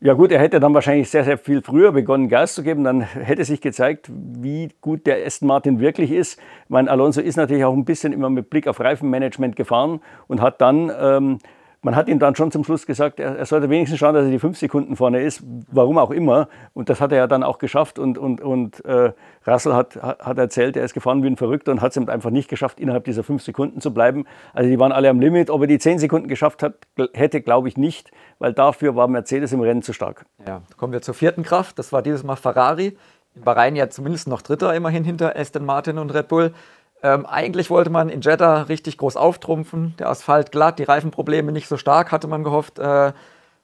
Ja 0.00 0.12
gut, 0.12 0.30
er 0.30 0.38
hätte 0.38 0.60
dann 0.60 0.74
wahrscheinlich 0.74 1.10
sehr, 1.10 1.24
sehr 1.24 1.38
viel 1.38 1.60
früher 1.60 1.90
begonnen, 1.90 2.28
Gas 2.28 2.54
zu 2.54 2.62
geben. 2.62 2.84
Dann 2.84 3.00
hätte 3.00 3.44
sich 3.44 3.60
gezeigt, 3.60 4.08
wie 4.08 4.68
gut 4.80 5.08
der 5.08 5.26
Aston 5.26 5.48
Martin 5.48 5.80
wirklich 5.80 6.12
ist. 6.12 6.38
Ich 6.38 6.70
meine, 6.70 6.88
Alonso 6.88 7.20
ist 7.20 7.34
natürlich 7.34 7.64
auch 7.64 7.72
ein 7.72 7.84
bisschen 7.84 8.12
immer 8.12 8.30
mit 8.30 8.48
Blick 8.48 8.68
auf 8.68 8.78
Reifenmanagement 8.78 9.56
gefahren 9.56 10.00
und 10.28 10.40
hat 10.40 10.60
dann 10.60 10.92
ähm, 10.96 11.38
man 11.82 11.94
hat 11.94 12.08
ihm 12.08 12.18
dann 12.18 12.34
schon 12.34 12.50
zum 12.50 12.64
Schluss 12.64 12.86
gesagt, 12.86 13.20
er, 13.20 13.36
er, 13.36 13.46
sollte 13.46 13.70
wenigstens 13.70 14.00
schauen, 14.00 14.14
dass 14.14 14.24
er 14.24 14.30
die 14.30 14.38
fünf 14.40 14.58
Sekunden 14.58 14.96
vorne 14.96 15.22
ist, 15.22 15.42
warum 15.70 15.96
auch 15.98 16.10
immer. 16.10 16.48
Und 16.74 16.88
das 16.88 17.00
hat 17.00 17.12
er 17.12 17.18
ja 17.18 17.26
dann 17.26 17.44
auch 17.44 17.58
geschafft. 17.58 17.98
Und, 17.98 18.18
und, 18.18 18.40
und 18.40 18.84
äh, 18.84 19.12
Russell 19.46 19.74
hat, 19.74 19.96
hat 19.96 20.38
erzählt, 20.38 20.76
er 20.76 20.84
ist 20.84 20.94
gefahren 20.94 21.22
wie 21.22 21.28
ein 21.28 21.36
Verrückter 21.36 21.70
und 21.70 21.80
hat 21.80 21.96
es 21.96 22.08
einfach 22.08 22.30
nicht 22.30 22.48
geschafft, 22.48 22.80
innerhalb 22.80 23.04
dieser 23.04 23.22
fünf 23.22 23.42
Sekunden 23.42 23.80
zu 23.80 23.94
bleiben. 23.94 24.24
Also 24.54 24.68
die 24.68 24.78
waren 24.78 24.90
alle 24.90 25.08
am 25.08 25.20
Limit. 25.20 25.50
Ob 25.50 25.60
er 25.60 25.66
die 25.68 25.78
zehn 25.78 25.98
Sekunden 25.98 26.26
geschafft 26.26 26.62
hat, 26.62 26.74
hätte, 27.12 27.40
glaube 27.40 27.68
ich, 27.68 27.76
nicht, 27.76 28.10
weil 28.40 28.52
dafür 28.52 28.96
war 28.96 29.06
Mercedes 29.06 29.52
im 29.52 29.60
Rennen 29.60 29.82
zu 29.82 29.92
stark. 29.92 30.26
Ja, 30.46 30.62
kommen 30.76 30.92
wir 30.92 31.02
zur 31.02 31.14
vierten 31.14 31.44
Kraft. 31.44 31.78
Das 31.78 31.92
war 31.92 32.02
dieses 32.02 32.24
Mal 32.24 32.36
Ferrari. 32.36 32.96
In 33.36 33.44
Bahrain 33.44 33.76
ja 33.76 33.88
zumindest 33.88 34.26
noch 34.26 34.42
Dritter 34.42 34.74
immerhin 34.74 35.04
hinter 35.04 35.36
Aston 35.36 35.64
Martin 35.64 35.98
und 35.98 36.12
Red 36.12 36.26
Bull. 36.26 36.52
Ähm, 37.02 37.26
eigentlich 37.26 37.70
wollte 37.70 37.90
man 37.90 38.08
in 38.08 38.20
Jeddah 38.20 38.62
richtig 38.62 38.98
groß 38.98 39.16
auftrumpfen, 39.16 39.94
der 39.98 40.08
Asphalt 40.08 40.50
glatt, 40.50 40.78
die 40.78 40.84
Reifenprobleme 40.84 41.52
nicht 41.52 41.68
so 41.68 41.76
stark, 41.76 42.10
hatte 42.10 42.26
man 42.26 42.42
gehofft. 42.42 42.78
Äh, 42.78 43.12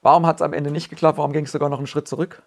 warum 0.02 0.26
hat 0.26 0.36
es 0.36 0.42
am 0.42 0.52
Ende 0.52 0.70
nicht 0.70 0.88
geklappt? 0.88 1.18
Warum 1.18 1.32
ging 1.32 1.44
es 1.44 1.52
sogar 1.52 1.68
noch 1.68 1.78
einen 1.78 1.88
Schritt 1.88 2.06
zurück? 2.06 2.42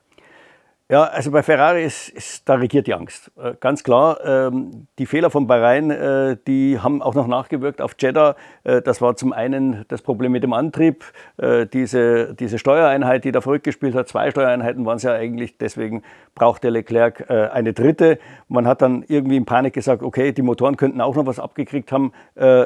Ja, 0.90 1.04
also 1.04 1.32
bei 1.32 1.44
Ferrari 1.44 1.84
ist, 1.84 2.08
ist 2.08 2.48
da 2.48 2.54
regiert 2.54 2.88
die 2.88 2.94
Angst. 2.94 3.30
Äh, 3.36 3.56
ganz 3.60 3.84
klar, 3.84 4.24
ähm, 4.24 4.88
die 4.98 5.06
Fehler 5.06 5.30
von 5.30 5.46
Bahrain, 5.46 5.92
äh, 5.92 6.38
die 6.48 6.80
haben 6.80 7.02
auch 7.02 7.14
noch 7.14 7.28
nachgewirkt 7.28 7.82
auf 7.82 7.98
Jeddah. 8.00 8.38
Äh, 8.64 8.82
das 8.82 9.02
war 9.02 9.18
zum 9.18 9.34
einen 9.34 9.84
das 9.90 10.02
Problem 10.02 10.32
mit 10.32 10.44
dem 10.44 10.54
Antrieb, 10.54 11.04
äh, 11.36 11.66
diese, 11.66 12.34
diese 12.36 12.58
Steuereinheit, 12.58 13.26
die 13.26 13.34
da 13.34 13.42
verrückt 13.42 13.66
gespielt 13.66 13.96
hat. 13.96 14.08
Zwei 14.08 14.32
Steuereinheiten 14.32 14.86
waren 14.86 14.96
es 14.96 15.04
ja 15.04 15.12
eigentlich, 15.12 15.58
deswegen 15.58 16.04
brauchte 16.36 16.70
Leclerc 16.70 17.30
äh, 17.30 17.50
eine 17.50 17.74
dritte. 17.74 18.18
Man 18.48 18.66
hat 18.66 18.82
dann 18.82 19.04
irgendwie 19.10 19.36
in 19.36 19.44
Panik 19.44 19.74
gesagt, 19.74 20.04
okay, 20.04 20.32
die 20.32 20.42
Motoren 20.42 20.78
könnten 20.78 21.02
auch 21.02 21.18
noch 21.18 21.26
was 21.26 21.38
abgekriegt 21.38 21.92
haben. 21.92 22.14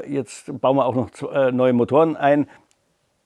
Jetzt 0.07 0.59
bauen 0.61 0.75
wir 0.75 0.85
auch 0.85 0.95
noch 0.95 1.09
neue 1.51 1.73
Motoren 1.73 2.15
ein. 2.15 2.45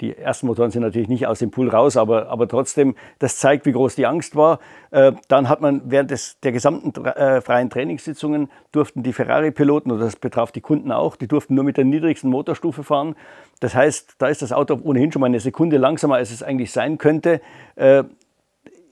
Die 0.01 0.17
ersten 0.17 0.47
Motoren 0.47 0.71
sind 0.71 0.81
natürlich 0.81 1.07
nicht 1.07 1.25
aus 1.25 1.39
dem 1.39 1.51
Pool 1.51 1.69
raus, 1.69 1.95
aber, 1.95 2.27
aber 2.27 2.49
trotzdem, 2.49 2.95
das 3.19 3.37
zeigt, 3.37 3.65
wie 3.65 3.71
groß 3.71 3.95
die 3.95 4.05
Angst 4.05 4.35
war. 4.35 4.59
Äh, 4.91 5.13
dann 5.29 5.47
hat 5.47 5.61
man 5.61 5.83
während 5.85 6.11
des, 6.11 6.37
der 6.41 6.51
gesamten 6.51 6.93
äh, 7.05 7.39
freien 7.39 7.69
Trainingssitzungen 7.69 8.49
durften 8.73 9.03
die 9.03 9.13
Ferrari-Piloten, 9.13 9.91
und 9.91 9.99
das 9.99 10.17
betraf 10.17 10.51
die 10.51 10.59
Kunden 10.59 10.91
auch, 10.91 11.15
die 11.15 11.29
durften 11.29 11.55
nur 11.55 11.63
mit 11.63 11.77
der 11.77 11.85
niedrigsten 11.85 12.29
Motorstufe 12.29 12.83
fahren. 12.83 13.15
Das 13.61 13.73
heißt, 13.73 14.15
da 14.17 14.27
ist 14.27 14.41
das 14.41 14.51
Auto 14.51 14.77
ohnehin 14.83 15.13
schon 15.13 15.21
mal 15.21 15.27
eine 15.27 15.39
Sekunde 15.39 15.77
langsamer, 15.77 16.15
als 16.15 16.31
es 16.31 16.43
eigentlich 16.43 16.73
sein 16.73 16.97
könnte. 16.97 17.39
Äh, 17.75 18.03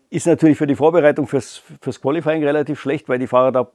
ist 0.09 0.27
natürlich 0.27 0.57
für 0.57 0.67
die 0.67 0.75
Vorbereitung 0.75 1.27
fürs, 1.27 1.63
fürs 1.81 1.99
Qualifying 1.99 2.43
relativ 2.43 2.79
schlecht, 2.79 3.09
weil 3.09 3.19
die 3.19 3.27
Fahrer 3.27 3.51
da 3.51 3.67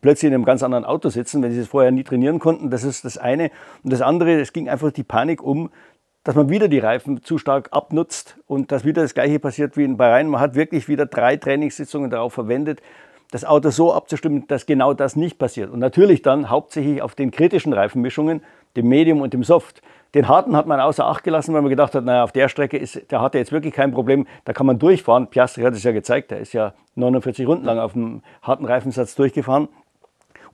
plötzlich 0.00 0.28
in 0.28 0.34
einem 0.34 0.44
ganz 0.44 0.62
anderen 0.62 0.84
Auto 0.84 1.08
sitzen, 1.08 1.42
wenn 1.42 1.52
sie 1.52 1.60
es 1.60 1.68
vorher 1.68 1.90
nie 1.90 2.04
trainieren 2.04 2.38
konnten. 2.38 2.68
Das 2.68 2.84
ist 2.84 3.06
das 3.06 3.16
eine. 3.16 3.50
Und 3.82 3.92
das 3.92 4.02
andere, 4.02 4.40
es 4.40 4.52
ging 4.52 4.68
einfach 4.68 4.90
die 4.92 5.02
Panik 5.02 5.42
um, 5.42 5.70
dass 6.24 6.34
man 6.34 6.48
wieder 6.48 6.68
die 6.68 6.78
Reifen 6.78 7.22
zu 7.22 7.38
stark 7.38 7.68
abnutzt 7.70 8.38
und 8.46 8.72
dass 8.72 8.84
wieder 8.84 9.02
das 9.02 9.14
Gleiche 9.14 9.38
passiert 9.38 9.76
wie 9.76 9.84
in 9.84 9.98
Bahrain. 9.98 10.28
Man 10.28 10.40
hat 10.40 10.54
wirklich 10.54 10.88
wieder 10.88 11.06
drei 11.06 11.36
Trainingssitzungen 11.36 12.10
darauf 12.10 12.32
verwendet, 12.32 12.80
das 13.30 13.44
Auto 13.44 13.70
so 13.70 13.92
abzustimmen, 13.92 14.46
dass 14.48 14.64
genau 14.64 14.94
das 14.94 15.16
nicht 15.16 15.38
passiert. 15.38 15.70
Und 15.70 15.80
natürlich 15.80 16.22
dann 16.22 16.50
hauptsächlich 16.50 17.02
auf 17.02 17.14
den 17.14 17.30
kritischen 17.30 17.72
Reifenmischungen, 17.72 18.42
dem 18.76 18.88
Medium 18.88 19.20
und 19.20 19.34
dem 19.34 19.44
Soft. 19.44 19.82
Den 20.14 20.28
harten 20.28 20.56
hat 20.56 20.66
man 20.66 20.80
außer 20.80 21.04
Acht 21.04 21.24
gelassen, 21.24 21.52
weil 21.52 21.62
man 21.62 21.70
gedacht 21.70 21.94
hat, 21.94 22.04
naja, 22.04 22.22
auf 22.22 22.32
der 22.32 22.48
Strecke 22.48 22.78
ist, 22.78 23.10
der 23.10 23.20
hatte 23.20 23.38
jetzt 23.38 23.50
wirklich 23.52 23.74
kein 23.74 23.92
Problem, 23.92 24.26
da 24.44 24.52
kann 24.52 24.66
man 24.66 24.78
durchfahren. 24.78 25.26
Piastri 25.26 25.62
hat 25.62 25.74
es 25.74 25.82
ja 25.82 25.92
gezeigt, 25.92 26.30
der 26.30 26.38
ist 26.38 26.52
ja 26.52 26.74
49 26.94 27.46
Runden 27.46 27.64
lang 27.64 27.78
auf 27.78 27.92
dem 27.92 28.22
harten 28.40 28.64
Reifensatz 28.64 29.14
durchgefahren 29.16 29.68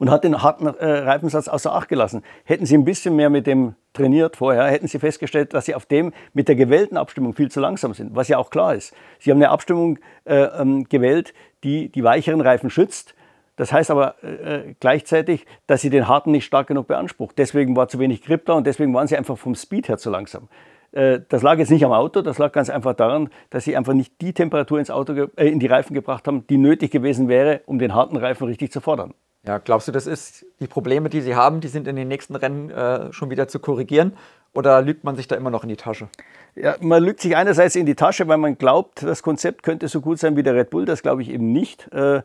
und 0.00 0.11
hat 0.11 0.25
den 0.25 0.42
harten 0.42 0.66
äh, 0.66 0.87
Reifensatz 0.87 1.47
außer 1.47 1.73
Acht 1.73 1.88
gelassen. 1.88 2.23
Hätten 2.45 2.66
Sie 2.66 2.76
ein 2.76 2.85
bisschen 2.85 3.14
mehr 3.14 3.30
mit 3.30 3.47
dem 3.47 3.75
trainiert 3.92 4.37
vorher, 4.37 4.64
hätten 4.64 4.88
Sie 4.88 4.99
festgestellt, 4.99 5.52
dass 5.52 5.66
Sie 5.66 5.75
auf 5.75 5.85
dem 5.85 6.12
mit 6.33 6.49
der 6.49 6.57
gewählten 6.57 6.97
Abstimmung 6.97 7.35
viel 7.35 7.50
zu 7.50 7.61
langsam 7.61 7.92
sind, 7.92 8.16
was 8.16 8.26
ja 8.26 8.38
auch 8.38 8.50
klar 8.50 8.75
ist. 8.75 8.95
Sie 9.19 9.30
haben 9.30 9.38
eine 9.38 9.50
Abstimmung 9.50 9.99
äh, 10.25 10.37
ähm, 10.37 10.85
gewählt, 10.88 11.35
die 11.62 11.90
die 11.90 12.02
weicheren 12.02 12.40
Reifen 12.40 12.71
schützt. 12.71 13.14
Das 13.57 13.75
heißt 13.75 13.90
aber 13.90 14.25
äh, 14.25 14.75
gleichzeitig, 14.80 15.45
dass 15.66 15.83
sie 15.83 15.90
den 15.90 16.09
harten 16.09 16.30
nicht 16.30 16.47
stark 16.47 16.69
genug 16.69 16.87
beansprucht. 16.87 17.37
Deswegen 17.37 17.76
war 17.76 17.88
zu 17.88 17.99
wenig 17.99 18.23
Grip 18.23 18.47
da 18.47 18.54
und 18.54 18.66
deswegen 18.66 18.95
waren 18.95 19.07
sie 19.07 19.19
einfach 19.19 19.37
vom 19.37 19.54
Speed 19.54 19.88
her 19.90 19.99
zu 19.99 20.09
langsam. 20.09 20.49
Äh, 20.92 21.21
das 21.28 21.42
lag 21.42 21.59
jetzt 21.59 21.71
nicht 21.71 21.85
am 21.85 21.92
Auto, 21.92 22.23
das 22.23 22.38
lag 22.38 22.52
ganz 22.52 22.71
einfach 22.71 22.95
daran, 22.95 23.28
dass 23.50 23.64
sie 23.64 23.76
einfach 23.76 23.92
nicht 23.92 24.19
die 24.23 24.33
Temperatur 24.33 24.78
ins 24.78 24.90
Auto, 24.90 25.12
äh, 25.12 25.49
in 25.49 25.59
die 25.59 25.66
Reifen 25.66 25.92
gebracht 25.92 26.26
haben, 26.26 26.47
die 26.47 26.57
nötig 26.57 26.90
gewesen 26.90 27.28
wäre, 27.28 27.61
um 27.66 27.78
den 27.78 27.95
harten 27.95 28.16
Reifen 28.16 28.47
richtig 28.47 28.73
zu 28.73 28.80
fordern. 28.80 29.12
Ja, 29.47 29.59
glaubst 29.59 29.88
du, 29.88 29.92
das 29.92 30.06
ist 30.06 30.44
die 30.61 30.66
Probleme, 30.66 31.09
die 31.09 31.23
sie 31.23 31.35
haben, 31.35 31.61
die 31.61 31.68
sind 31.68 31.88
in 31.88 31.97
den 31.97 32.09
nächsten 32.09 32.37
Rennen 32.37 32.70
äh, 32.70 33.12
schon 33.12 33.30
wieder 33.30 33.49
zu 33.49 33.59
korrigieren? 33.59 34.12
Oder 34.52 34.82
lügt 34.82 35.04
man 35.04 35.16
sich 35.16 35.28
da 35.28 35.37
immer 35.37 35.50
noch 35.50 35.62
in 35.62 35.68
die 35.68 35.76
Tasche? 35.76 36.09
Ja, 36.56 36.76
man 36.80 37.02
lügt 37.02 37.20
sich 37.20 37.37
einerseits 37.37 37.76
in 37.76 37.87
die 37.87 37.94
Tasche, 37.94 38.26
weil 38.28 38.37
man 38.37 38.59
glaubt, 38.59 39.02
das 39.02 39.23
Konzept 39.23 39.62
könnte 39.62 39.88
so 39.88 40.00
gut 40.00 40.18
sein 40.18 40.37
wie 40.37 40.42
der 40.42 40.54
Red 40.54 40.70
Bull. 40.70 40.85
Das 40.85 41.02
glaube 41.02 41.23
ich 41.23 41.30
eben 41.30 41.52
nicht. 41.52 41.90
Äh, 41.92 42.23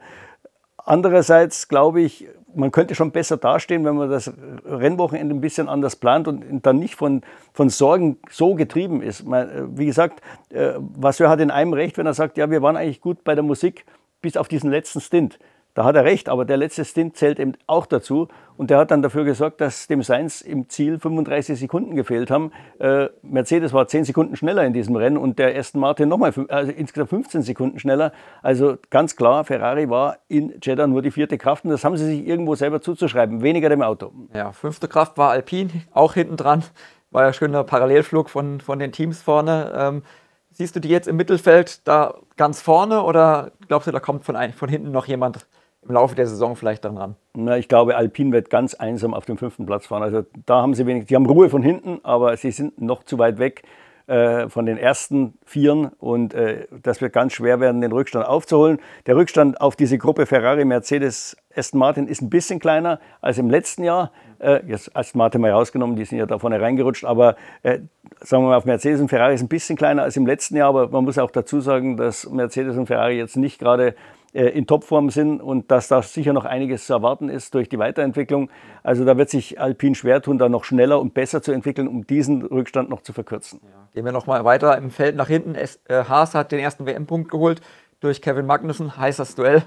andererseits 0.77 1.67
glaube 1.67 2.01
ich, 2.01 2.27
man 2.53 2.71
könnte 2.71 2.95
schon 2.95 3.11
besser 3.11 3.37
dastehen, 3.37 3.85
wenn 3.85 3.95
man 3.95 4.09
das 4.09 4.31
Rennwochenende 4.65 5.35
ein 5.35 5.41
bisschen 5.41 5.69
anders 5.69 5.95
plant 5.95 6.27
und 6.27 6.65
dann 6.65 6.79
nicht 6.79 6.95
von, 6.95 7.21
von 7.53 7.69
Sorgen 7.69 8.17
so 8.29 8.55
getrieben 8.55 9.01
ist. 9.01 9.25
Man, 9.25 9.77
wie 9.77 9.85
gesagt, 9.85 10.21
äh, 10.49 10.73
Vasseur 10.77 11.29
hat 11.29 11.39
in 11.39 11.51
einem 11.51 11.73
recht, 11.73 11.97
wenn 11.97 12.05
er 12.05 12.13
sagt, 12.13 12.37
ja, 12.37 12.49
wir 12.49 12.61
waren 12.61 12.75
eigentlich 12.75 13.01
gut 13.01 13.23
bei 13.23 13.35
der 13.35 13.43
Musik 13.43 13.85
bis 14.21 14.35
auf 14.35 14.47
diesen 14.47 14.71
letzten 14.71 15.01
Stint. 15.01 15.37
Da 15.75 15.83
hat 15.83 15.97
er 15.97 16.05
recht, 16.05 16.29
aber 16.29 16.45
der 16.45 16.55
letzte 16.55 16.85
Stint 16.85 17.17
zählt 17.17 17.37
eben 17.37 17.51
auch 17.67 17.85
dazu. 17.85 18.29
Und 18.55 18.69
der 18.69 18.77
hat 18.77 18.91
dann 18.91 19.01
dafür 19.01 19.25
gesorgt, 19.25 19.59
dass 19.59 19.87
dem 19.87 20.03
Sainz 20.03 20.39
im 20.39 20.69
Ziel 20.69 20.99
35 20.99 21.59
Sekunden 21.59 21.97
gefehlt 21.97 22.31
haben. 22.31 22.53
Äh, 22.79 23.09
Mercedes 23.21 23.73
war 23.73 23.85
10 23.85 24.05
Sekunden 24.05 24.37
schneller 24.37 24.63
in 24.63 24.71
diesem 24.71 24.95
Rennen 24.95 25.17
und 25.17 25.37
der 25.37 25.53
Aston 25.53 25.81
Martin 25.81 26.07
nochmal 26.07 26.33
also 26.47 26.71
insgesamt 26.71 27.09
15 27.09 27.41
Sekunden 27.41 27.77
schneller. 27.77 28.13
Also 28.41 28.77
ganz 28.89 29.17
klar, 29.17 29.43
Ferrari 29.43 29.89
war 29.89 30.19
in 30.29 30.53
Jeddah 30.63 30.87
nur 30.87 31.01
die 31.01 31.11
vierte 31.11 31.37
Kraft 31.37 31.65
und 31.65 31.71
das 31.71 31.83
haben 31.83 31.97
sie 31.97 32.05
sich 32.05 32.25
irgendwo 32.25 32.55
selber 32.55 32.79
zuzuschreiben, 32.79 33.41
weniger 33.41 33.67
dem 33.67 33.81
Auto. 33.81 34.13
Ja, 34.33 34.53
fünfte 34.53 34.87
Kraft 34.87 35.17
war 35.17 35.31
Alpine, 35.31 35.71
auch 35.91 36.13
hinten 36.13 36.37
dran. 36.37 36.63
War 37.11 37.23
ja 37.23 37.33
schöner 37.33 37.65
Parallelflug 37.65 38.29
von, 38.29 38.61
von 38.61 38.79
den 38.79 38.93
Teams 38.93 39.21
vorne. 39.21 39.73
Ähm, 39.75 40.03
siehst 40.51 40.73
du 40.73 40.79
die 40.79 40.87
jetzt 40.87 41.09
im 41.09 41.17
Mittelfeld 41.17 41.85
da 41.85 42.15
ganz 42.37 42.61
vorne 42.61 43.03
oder 43.03 43.51
glaubst 43.67 43.89
du, 43.89 43.91
da 43.91 43.99
kommt 43.99 44.23
von, 44.23 44.37
ein, 44.37 44.53
von 44.53 44.69
hinten 44.69 44.91
noch 44.91 45.05
jemand 45.05 45.45
im 45.87 45.93
Laufe 45.93 46.15
der 46.15 46.27
Saison 46.27 46.55
vielleicht 46.55 46.85
dann 46.85 46.97
ran? 46.97 47.15
Na, 47.33 47.57
ich 47.57 47.67
glaube, 47.67 47.95
Alpine 47.95 48.31
wird 48.31 48.49
ganz 48.49 48.73
einsam 48.73 49.13
auf 49.13 49.25
dem 49.25 49.37
fünften 49.37 49.65
Platz 49.65 49.87
fahren. 49.87 50.03
Also 50.03 50.25
da 50.45 50.61
haben 50.61 50.73
sie 50.73 50.85
wenig, 50.85 51.05
die 51.05 51.15
haben 51.15 51.25
Ruhe 51.25 51.49
von 51.49 51.61
hinten, 51.61 51.99
aber 52.03 52.35
sie 52.37 52.51
sind 52.51 52.81
noch 52.81 53.03
zu 53.03 53.17
weit 53.19 53.39
weg 53.39 53.63
äh, 54.07 54.49
von 54.49 54.65
den 54.65 54.77
ersten 54.77 55.33
Vieren 55.45 55.87
und 55.99 56.33
äh, 56.33 56.67
das 56.83 57.01
wird 57.01 57.11
ganz 57.13 57.33
schwer 57.33 57.59
werden, 57.59 57.81
den 57.81 57.91
Rückstand 57.91 58.27
aufzuholen. 58.27 58.79
Der 59.07 59.15
Rückstand 59.15 59.59
auf 59.59 59.75
diese 59.75 59.97
Gruppe 59.97 60.25
Ferrari, 60.25 60.63
Mercedes, 60.63 61.35
Aston 61.55 61.79
Martin 61.79 62.07
ist 62.07 62.21
ein 62.21 62.29
bisschen 62.29 62.59
kleiner 62.59 62.99
als 63.21 63.37
im 63.37 63.49
letzten 63.49 63.83
Jahr. 63.83 64.11
Äh, 64.39 64.61
jetzt 64.67 64.95
Aston 64.95 65.17
Martin 65.17 65.41
mal 65.41 65.51
rausgenommen, 65.51 65.95
die 65.95 66.05
sind 66.05 66.19
ja 66.19 66.27
da 66.27 66.37
vorne 66.37 66.61
reingerutscht, 66.61 67.03
aber 67.03 67.35
äh, 67.63 67.79
sagen 68.21 68.43
wir 68.43 68.49
mal, 68.49 68.57
auf 68.57 68.65
Mercedes 68.65 69.01
und 69.01 69.09
Ferrari 69.09 69.33
ist 69.33 69.41
ein 69.41 69.47
bisschen 69.47 69.75
kleiner 69.75 70.03
als 70.03 70.15
im 70.17 70.27
letzten 70.27 70.55
Jahr, 70.55 70.69
aber 70.69 70.89
man 70.89 71.03
muss 71.03 71.17
auch 71.17 71.31
dazu 71.31 71.59
sagen, 71.59 71.97
dass 71.97 72.29
Mercedes 72.29 72.77
und 72.77 72.85
Ferrari 72.85 73.17
jetzt 73.17 73.37
nicht 73.37 73.57
gerade 73.57 73.95
in 74.35 74.67
Topform 74.67 75.09
sind 75.09 75.41
und 75.41 75.71
dass 75.71 75.87
da 75.87 76.01
sicher 76.01 76.33
noch 76.33 76.45
einiges 76.45 76.87
zu 76.87 76.93
erwarten 76.93 77.29
ist 77.29 77.53
durch 77.53 77.69
die 77.69 77.79
Weiterentwicklung. 77.79 78.49
Also 78.83 79.05
da 79.05 79.17
wird 79.17 79.29
sich 79.29 79.61
Alpine 79.61 79.95
schwer 79.95 80.21
tun, 80.21 80.37
da 80.37 80.49
noch 80.49 80.65
schneller 80.65 80.99
und 80.99 81.13
besser 81.13 81.41
zu 81.41 81.53
entwickeln, 81.53 81.87
um 81.87 82.05
diesen 82.05 82.41
Rückstand 82.41 82.89
noch 82.89 83.01
zu 83.01 83.13
verkürzen. 83.13 83.61
Ja. 83.63 83.87
Gehen 83.93 84.03
wir 84.03 84.11
noch 84.11 84.27
mal 84.27 84.43
weiter 84.43 84.77
im 84.77 84.91
Feld 84.91 85.15
nach 85.15 85.27
hinten. 85.27 85.55
Es, 85.55 85.79
äh, 85.85 86.03
Haas 86.03 86.35
hat 86.35 86.51
den 86.51 86.59
ersten 86.59 86.85
WM-Punkt 86.85 87.31
geholt 87.31 87.61
durch 88.01 88.21
Kevin 88.21 88.45
Magnussen, 88.45 88.97
heißes 88.97 89.35
Duell 89.35 89.63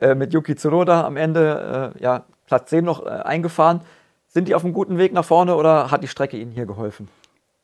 äh, 0.00 0.14
mit 0.14 0.32
Yuki 0.32 0.54
Tsunoda 0.54 1.04
am 1.04 1.16
Ende, 1.16 1.92
äh, 1.96 2.02
ja, 2.02 2.24
Platz 2.46 2.70
10 2.70 2.84
noch 2.84 3.04
äh, 3.04 3.08
eingefahren. 3.08 3.80
Sind 4.28 4.48
die 4.48 4.54
auf 4.54 4.64
einem 4.64 4.72
guten 4.72 4.98
Weg 4.98 5.12
nach 5.12 5.24
vorne 5.24 5.56
oder 5.56 5.90
hat 5.90 6.02
die 6.02 6.08
Strecke 6.08 6.36
Ihnen 6.36 6.52
hier 6.52 6.66
geholfen? 6.66 7.08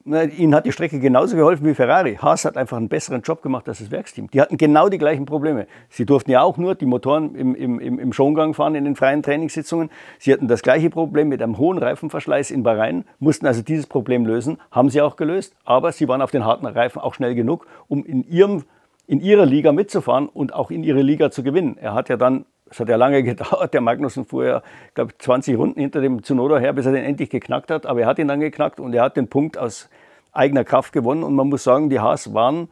Ihnen 0.05 0.53
hat 0.53 0.67
die 0.67 0.73
Strecke 0.73 0.99
genauso 0.99 1.37
geholfen 1.37 1.65
wie 1.65 1.75
Ferrari. 1.75 2.17
Haas 2.17 2.45
hat 2.45 2.57
einfach 2.57 2.77
einen 2.77 2.89
besseren 2.89 3.23
Job 3.23 3.41
gemacht 3.41 3.69
als 3.69 3.79
das 3.79 3.93
Werksteam. 3.93 4.29
Die 4.31 4.41
hatten 4.41 4.57
genau 4.57 4.89
die 4.89 4.99
gleichen 4.99 5.27
Probleme. 5.27 5.69
Sie 5.91 6.05
durften 6.05 6.33
ja 6.33 6.43
auch 6.43 6.57
nur 6.57 6.75
die 6.75 6.87
Motoren 6.87 7.37
im, 7.37 7.55
im, 7.55 7.79
im 7.79 8.13
Schongang 8.13 8.53
fahren 8.53 8.75
in 8.75 8.85
den 8.85 8.97
freien 8.97 9.23
Trainingssitzungen. 9.23 9.91
Sie 10.19 10.33
hatten 10.33 10.49
das 10.49 10.63
gleiche 10.63 10.91
Problem 10.91 11.29
mit 11.29 11.41
einem 11.41 11.57
hohen 11.57 11.79
Reifenverschleiß 11.79 12.51
in 12.51 12.65
Bahrain, 12.65 13.05
mussten 13.21 13.47
also 13.47 13.63
dieses 13.63 13.87
Problem 13.87 14.27
lösen, 14.27 14.59
haben 14.73 14.91
sie 14.91 15.01
auch 15.01 15.15
gelöst. 15.15 15.55
Aber 15.65 15.93
sie 15.93 16.09
waren 16.09 16.21
auf 16.21 16.33
den 16.33 16.45
harten 16.45 16.67
Reifen 16.67 17.01
auch 17.01 17.15
schnell 17.15 17.37
genug, 17.37 17.69
um 17.87 18.05
in, 18.05 18.25
ihrem, 18.29 18.65
in 19.07 19.21
ihrer 19.21 19.47
Liga 19.47 19.71
mitzufahren 19.71 20.29
und 20.29 20.53
auch 20.53 20.73
in 20.73 20.83
ihre 20.83 21.03
Liga 21.03 21.31
zu 21.31 21.45
gewinnen. 21.45 21.77
Er 21.81 21.95
hat 21.95 22.09
ja 22.09 22.17
dann 22.17 22.45
es 22.73 22.81
hat 22.81 22.89
ja 22.89 22.97
lange 22.97 23.23
gedauert. 23.23 23.73
Der 23.75 23.81
Magnussen 23.81 24.25
fuhr 24.25 24.45
ja, 24.45 24.63
glaube 24.95 25.17
20 25.19 25.57
Runden 25.57 25.81
hinter 25.81 26.01
dem 26.01 26.23
Zunoda 26.23 26.59
her, 26.59 26.73
bis 26.73 26.87
er 26.87 26.93
den 26.93 27.05
endlich 27.05 27.31
geknackt 27.31 27.71
hat. 27.71 27.87
Aber 27.87 28.01
er 28.01 28.07
hat 28.07 28.19
ihn 28.19 28.29
dann 28.29 28.41
geknackt 28.41 28.81
und 28.81 28.95
er 28.95 29.03
hat 29.03 29.17
den 29.17 29.29
Punkt 29.29 29.59
aus 29.59 29.89
eigener 30.33 30.65
Kraft 30.65 30.93
gewonnen. 30.93 31.23
Und 31.23 31.35
man 31.35 31.49
muss 31.49 31.63
sagen, 31.63 31.91
die 31.91 32.01
Haas 32.01 32.35
waren 32.35 32.69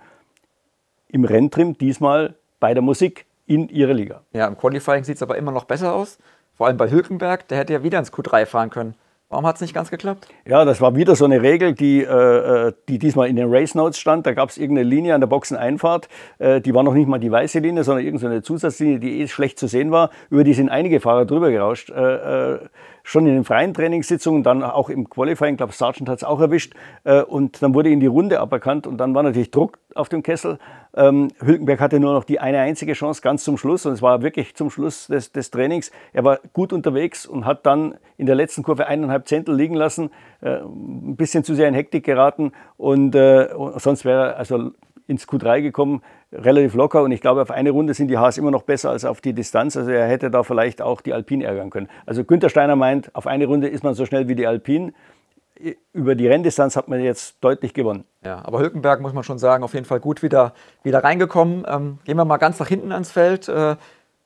im 1.09 1.25
Renntrim 1.25 1.77
diesmal 1.77 2.35
bei 2.59 2.75
der 2.75 2.83
Musik 2.83 3.27
in 3.47 3.69
ihrer 3.69 3.95
Liga. 3.95 4.23
Ja, 4.33 4.47
im 4.47 4.57
Qualifying 4.57 5.05
sieht 5.05 5.17
es 5.17 5.23
aber 5.23 5.37
immer 5.37 5.53
noch 5.53 5.65
besser 5.65 5.95
aus. 5.95 6.19
Vor 6.55 6.67
allem 6.67 6.77
bei 6.77 6.91
Hülkenberg, 6.91 7.49
der 7.49 7.59
hätte 7.59 7.73
ja 7.73 7.83
wieder 7.83 7.99
ins 7.99 8.13
Q3 8.13 8.47
fahren 8.47 8.71
können. 8.71 8.95
Warum 9.31 9.47
hat 9.47 9.55
es 9.55 9.61
nicht 9.61 9.75
ganz 9.75 9.93
geklappt? 9.93 10.27
Ja, 10.45 10.65
das 10.65 10.81
war 10.81 10.97
wieder 10.97 11.15
so 11.15 11.25
eine 11.25 11.41
Regel, 11.41 11.73
die, 11.73 12.03
äh, 12.03 12.67
äh 12.67 12.73
die 12.89 12.99
diesmal 12.99 13.29
in 13.29 13.37
den 13.37 13.47
Race 13.49 13.77
Notes 13.77 14.01
stand. 14.01 14.27
Da 14.27 14.33
gab 14.33 14.49
es 14.49 14.59
irgendeine 14.59 14.89
Linie 14.89 15.15
an 15.15 15.21
der 15.21 15.29
Boxeneinfahrt. 15.29 16.09
Äh, 16.41 16.61
die 16.61 16.75
war 16.75 16.83
noch 16.83 16.95
nicht 16.95 17.07
mal 17.07 17.21
die 17.21 17.31
weiße 17.31 17.61
Linie, 17.61 17.85
sondern 17.85 18.05
irgendeine 18.05 18.43
Zusatzlinie, 18.43 18.99
die 18.99 19.21
eh 19.21 19.29
schlecht 19.29 19.61
zu 19.61 19.69
sehen 19.69 19.93
war. 19.93 20.11
Über 20.31 20.43
die 20.43 20.53
sind 20.53 20.69
einige 20.69 20.99
Fahrer 20.99 21.27
drüber 21.27 21.53
gerauscht. 21.53 21.93
Schon 23.03 23.27
in 23.27 23.35
den 23.35 23.45
freien 23.45 23.73
Trainingssitzungen, 23.73 24.43
dann 24.43 24.63
auch 24.65 24.91
im 24.91 25.09
Qualifying, 25.09 25.55
ich 25.55 25.59
glaube, 25.59 25.73
Sargent 25.73 26.09
hat 26.09 26.19
es 26.19 26.25
auch 26.25 26.41
erwischt. 26.41 26.75
Und 27.29 27.63
dann 27.63 27.73
wurde 27.73 27.89
ihm 27.89 28.01
die 28.01 28.07
Runde 28.07 28.41
aberkannt 28.41 28.87
und 28.87 28.99
dann 28.99 29.15
war 29.15 29.23
natürlich 29.23 29.51
Druck 29.51 29.79
auf 29.95 30.09
dem 30.09 30.23
Kessel. 30.23 30.59
Ähm, 30.95 31.29
Hülkenberg 31.41 31.81
hatte 31.81 32.01
nur 32.01 32.15
noch 32.15 32.25
die 32.25 32.41
eine 32.41 32.59
einzige 32.61 32.93
Chance 32.93 33.23
ganz 33.23 33.45
zum 33.45 33.57
Schluss 33.57 33.87
und 33.87 33.93
es 33.93 34.03
war 34.03 34.23
wirklich 34.23 34.55
zum 34.55 34.71
Schluss 34.71 35.07
des, 35.07 35.33
des 35.33 35.51
Trainings. 35.51 35.91
Er 36.13 36.25
war 36.25 36.41
gut 36.53 36.73
unterwegs 36.73 37.27
und 37.27 37.47
hat 37.47 37.67
dann 37.67 37.95
in 38.17 38.27
der 38.27 38.35
letzten 38.35 38.63
Kurve 38.63 38.87
eineinhalb 38.87 39.29
Zehntel 39.29 39.55
liegen 39.55 39.75
lassen, 39.75 40.11
äh, 40.41 40.57
ein 40.61 41.17
bisschen 41.17 41.45
zu 41.45 41.55
sehr 41.55 41.69
in 41.69 41.75
Hektik 41.75 42.05
geraten 42.05 42.53
und 42.77 43.15
äh, 43.15 43.49
sonst 43.77 44.05
wäre 44.05 44.31
er 44.31 44.37
also 44.37 44.73
ins 45.11 45.29
Q3 45.29 45.61
gekommen, 45.61 46.03
relativ 46.33 46.75
locker. 46.75 47.03
Und 47.03 47.13
ich 47.13 47.21
glaube, 47.21 47.43
auf 47.43 47.51
eine 47.51 47.71
Runde 47.71 47.93
sind 47.95 48.09
die 48.09 48.17
Haas 48.17 48.39
immer 48.39 48.51
noch 48.51 48.63
besser 48.63 48.91
als 48.91 49.05
auf 49.05 49.21
die 49.21 49.33
Distanz. 49.33 49.77
Also 49.77 49.91
er 49.91 50.07
hätte 50.07 50.31
da 50.31 50.45
vielleicht 50.45 50.81
auch 50.81 51.01
die 51.01 51.13
Alpine 51.13 51.45
ärgern 51.45 51.71
können. 51.71 51.89
Also 52.07 52.25
Günther 52.25 52.49
Steiner 52.49 52.77
meint, 52.77 53.15
auf 53.15 53.27
eine 53.27 53.47
Runde 53.47 53.69
ist 53.69 53.83
man 53.83 53.95
so 53.95 54.07
schnell 54.07 54.29
wie 54.29 54.37
die 54.37 54.47
Alpine. 54.47 54.93
Über 55.93 56.15
die 56.15 56.27
Renndistanz 56.27 56.77
hat 56.77 56.89
man 56.89 57.01
jetzt 57.01 57.37
deutlich 57.41 57.75
gewonnen. 57.75 58.05
Ja, 58.25 58.45
aber 58.45 58.61
Hülkenberg 58.61 59.01
muss 59.01 59.13
man 59.13 59.25
schon 59.25 59.39
sagen, 59.39 59.65
auf 59.65 59.75
jeden 59.75 59.87
Fall 59.87 60.01
gut 60.01 60.23
wieder, 60.23 60.55
wieder 60.83 61.03
reingekommen. 61.05 61.65
Ähm, 61.69 61.99
gehen 62.05 62.17
wir 62.17 62.25
mal 62.25 62.39
ganz 62.39 62.59
nach 62.59 62.69
hinten 62.69 62.93
ans 62.93 63.11
Feld. 63.11 63.49
Äh, 63.49 63.77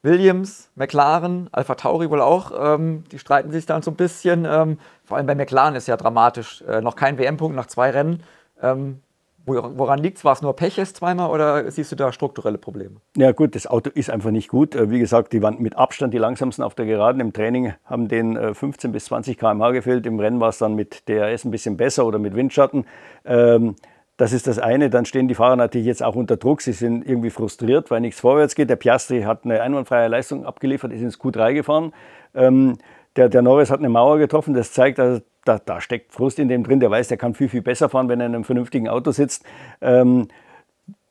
Williams, 0.02 0.70
McLaren, 0.74 1.48
Alpha 1.50 1.74
Tauri 1.76 2.10
wohl 2.10 2.20
auch, 2.20 2.52
ähm, 2.54 3.04
die 3.10 3.18
streiten 3.18 3.50
sich 3.50 3.64
dann 3.64 3.80
so 3.80 3.90
ein 3.90 3.96
bisschen. 3.96 4.44
Ähm, 4.44 4.78
vor 5.02 5.16
allem 5.16 5.26
bei 5.26 5.34
McLaren 5.34 5.74
ist 5.76 5.88
ja 5.88 5.96
dramatisch. 5.96 6.62
Äh, 6.68 6.82
noch 6.82 6.94
kein 6.94 7.18
WM-Punkt 7.18 7.56
nach 7.56 7.66
zwei 7.66 7.90
Rennen. 7.90 8.22
Ähm, 8.60 9.00
woran 9.46 9.98
liegt 9.98 10.18
es? 10.18 10.24
War 10.24 10.32
es 10.32 10.42
nur 10.42 10.54
Pech 10.56 10.76
jetzt 10.76 10.96
zweimal 10.96 11.30
oder 11.30 11.70
siehst 11.70 11.92
du 11.92 11.96
da 11.96 12.12
strukturelle 12.12 12.58
Probleme? 12.58 12.96
Ja 13.16 13.32
gut, 13.32 13.54
das 13.54 13.66
Auto 13.66 13.90
ist 13.90 14.10
einfach 14.10 14.30
nicht 14.30 14.48
gut. 14.48 14.74
Äh, 14.74 14.90
wie 14.90 14.98
gesagt, 14.98 15.32
die 15.32 15.42
waren 15.42 15.60
mit 15.60 15.76
Abstand 15.76 16.14
die 16.14 16.18
langsamsten 16.18 16.64
auf 16.64 16.74
der 16.74 16.86
Geraden. 16.86 17.20
Im 17.20 17.32
Training 17.32 17.74
haben 17.84 18.08
den 18.08 18.54
15 18.54 18.90
äh, 18.90 18.92
bis 18.92 19.06
20 19.06 19.38
km/h 19.38 19.70
gefehlt. 19.72 20.06
Im 20.06 20.18
Rennen 20.18 20.40
war 20.40 20.48
es 20.48 20.58
dann 20.58 20.74
mit 20.74 21.08
DRS 21.08 21.44
ein 21.44 21.50
bisschen 21.50 21.76
besser 21.76 22.06
oder 22.06 22.18
mit 22.18 22.34
Windschatten. 22.34 22.86
Ähm, 23.24 23.76
das 24.16 24.32
ist 24.32 24.46
das 24.46 24.58
eine. 24.58 24.90
Dann 24.90 25.04
stehen 25.04 25.28
die 25.28 25.34
Fahrer 25.34 25.56
natürlich 25.56 25.86
jetzt 25.86 26.02
auch 26.02 26.14
unter 26.14 26.36
Druck. 26.36 26.62
Sie 26.62 26.72
sind 26.72 27.06
irgendwie 27.06 27.30
frustriert, 27.30 27.90
weil 27.90 28.00
nichts 28.00 28.20
vorwärts 28.20 28.54
geht. 28.54 28.70
Der 28.70 28.76
Piastri 28.76 29.22
hat 29.22 29.44
eine 29.44 29.60
einwandfreie 29.60 30.08
Leistung 30.08 30.46
abgeliefert, 30.46 30.92
ist 30.92 31.02
ins 31.02 31.18
Q3 31.18 31.54
gefahren. 31.54 31.92
Ähm, 32.34 32.78
der, 33.16 33.28
der 33.28 33.42
Norris 33.42 33.70
hat 33.70 33.80
eine 33.80 33.88
Mauer 33.88 34.18
getroffen. 34.18 34.54
Das 34.54 34.72
zeigt, 34.72 35.00
also, 35.00 35.20
da, 35.44 35.58
da, 35.58 35.80
steckt 35.80 36.12
Frust 36.12 36.38
in 36.38 36.48
dem 36.48 36.64
drin. 36.64 36.80
Der 36.80 36.90
weiß, 36.90 37.08
der 37.08 37.16
kann 37.16 37.34
viel, 37.34 37.48
viel 37.48 37.62
besser 37.62 37.88
fahren, 37.88 38.08
wenn 38.08 38.20
er 38.20 38.26
in 38.26 38.34
einem 38.34 38.44
vernünftigen 38.44 38.88
Auto 38.88 39.10
sitzt. 39.10 39.44
Ähm, 39.80 40.28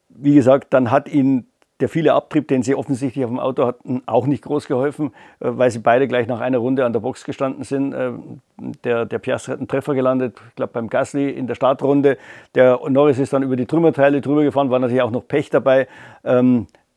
wie 0.10 0.36
gesagt, 0.36 0.74
dann 0.74 0.92
hat 0.92 1.10
ihn 1.10 1.48
der 1.80 1.90
viele 1.90 2.14
Abtrieb, 2.14 2.48
den 2.48 2.64
sie 2.64 2.76
offensichtlich 2.76 3.26
auf 3.26 3.32
dem 3.32 3.40
Auto 3.40 3.66
hatten, 3.66 4.04
auch 4.06 4.26
nicht 4.26 4.44
groß 4.44 4.68
geholfen, 4.68 5.12
äh, 5.40 5.50
weil 5.52 5.70
sie 5.72 5.80
beide 5.80 6.08
gleich 6.08 6.28
nach 6.28 6.40
einer 6.40 6.60
Runde 6.60 6.86
an 6.86 6.94
der 6.94 7.02
Box 7.02 7.26
gestanden 7.26 7.64
sind. 7.64 7.94
Äh, 7.94 8.12
der, 8.84 9.06
der 9.06 9.20
Piastri 9.20 9.52
hat 9.52 9.60
einen 9.60 9.68
Treffer 9.68 9.94
gelandet, 9.94 10.40
ich 10.50 10.56
glaube 10.56 10.72
beim 10.72 10.90
Gasly 10.90 11.30
in 11.30 11.48
der 11.48 11.56
Startrunde. 11.56 12.18
Der 12.56 12.80
Norris 12.90 13.20
ist 13.20 13.34
dann 13.34 13.44
über 13.44 13.56
die 13.56 13.66
Trümmerteile 13.66 14.22
drüber 14.22 14.44
gefahren, 14.44 14.70
war 14.70 14.80
natürlich 14.80 15.02
auch 15.02 15.12
noch 15.12 15.28
Pech 15.28 15.50
dabei. 15.50 15.88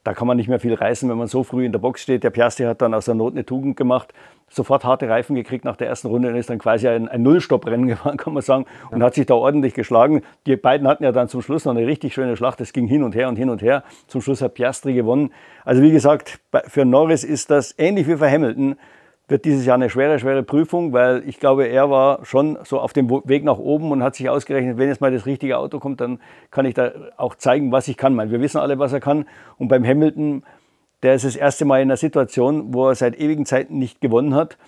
Da 0.07 0.15
kann 0.15 0.29
man 0.29 0.37
nicht 0.37 0.47
mehr 0.47 0.61
viel 0.61 0.73
reißen, 0.73 1.11
wenn 1.11 1.19
man 1.19 1.27
so 1.27 1.43
früh 1.43 1.65
in 1.65 1.73
der 1.73 1.81
Box 1.81 2.01
steht. 2.01 2.23
Der 2.23 2.31
Piastri 2.31 2.63
hat 2.63 2.81
dann 2.81 2.95
aus 2.95 3.07
der 3.07 3.17
Not 3.17 3.33
eine 3.33 3.45
Tugend 3.45 3.77
gemacht, 3.77 4.15
sofort 4.49 4.85
harte 4.85 5.09
Reifen 5.09 5.35
gekriegt 5.35 5.65
nach 5.65 5.75
der 5.75 5.89
ersten 5.89 6.07
Runde 6.07 6.29
und 6.29 6.37
ist 6.37 6.49
dann 6.49 6.61
quasi 6.61 6.87
ein, 6.87 7.09
ein 7.09 7.25
Nullstopp-Rennen 7.25 7.89
gefahren, 7.89 8.17
kann 8.17 8.33
man 8.33 8.41
sagen, 8.41 8.67
und 8.93 9.03
hat 9.03 9.15
sich 9.15 9.27
da 9.27 9.35
ordentlich 9.35 9.75
geschlagen. 9.75 10.23
Die 10.47 10.55
beiden 10.55 10.87
hatten 10.87 11.03
ja 11.03 11.11
dann 11.11 11.27
zum 11.27 11.43
Schluss 11.43 11.65
noch 11.65 11.75
eine 11.75 11.89
richtig 11.89 12.15
schöne 12.15 12.37
Schlacht. 12.37 12.61
Es 12.61 12.73
ging 12.73 12.87
hin 12.87 13.03
und 13.03 13.17
her 13.17 13.29
und 13.29 13.35
hin 13.35 13.51
und 13.51 13.63
her. 13.63 13.83
Zum 14.07 14.21
Schluss 14.21 14.43
hat 14.43 14.55
Piastri 14.55 14.95
gewonnen. 14.95 15.33
Also 15.65 15.83
wie 15.83 15.91
gesagt, 15.91 16.39
für 16.69 16.85
Norris 16.85 17.25
ist 17.25 17.51
das 17.51 17.75
ähnlich 17.77 18.07
wie 18.07 18.17
für 18.17 18.31
Hamilton 18.31 18.77
wird 19.29 19.45
dieses 19.45 19.67
Jahr 19.67 19.75
eine 19.75 19.91
schwere, 19.91 20.19
schwere 20.19 20.43
Prüfung, 20.43 20.93
weil 20.93 21.23
ich 21.27 21.41
glaube, 21.41 21.67
er 21.67 21.91
war 21.91 22.25
schon 22.25 22.59
so 22.65 22.79
auf 22.79 22.93
dem 22.93 23.11
Weg 23.11 23.43
nach 23.45 23.59
oben 23.59 23.91
und 23.91 24.03
hat 24.03 24.15
sich 24.15 24.29
ausgerechnet, 24.29 24.79
wenn 24.79 24.89
jetzt 24.89 25.01
mal 25.01 25.11
das 25.13 25.27
richtige 25.27 25.59
Auto 25.59 25.81
kommt, 25.81 26.01
dann 26.01 26.21
kann 26.51 26.65
ich 26.65 26.75
da 26.75 26.93
auch 27.17 27.35
zeigen, 27.35 27.73
was 27.73 27.89
ich 27.89 27.97
kann. 27.97 28.17
Wir 28.31 28.41
wissen 28.41 28.59
alle, 28.59 28.79
was 28.79 28.93
er 28.93 29.01
kann. 29.01 29.27
Und 29.59 29.69
beim 29.69 29.85
Hamilton, 29.85 30.45
der 31.03 31.15
ist 31.15 31.25
das 31.25 31.35
erste 31.35 31.65
Mal 31.65 31.79
in 31.83 31.89
einer 31.89 31.97
Situation, 31.97 32.73
wo 32.73 32.89
er 32.89 32.95
seit 32.95 33.19
ewigen 33.19 33.47
Zeiten 33.47 33.79
nicht 33.79 34.01
gewonnen 34.01 34.35
hat. 34.35 34.59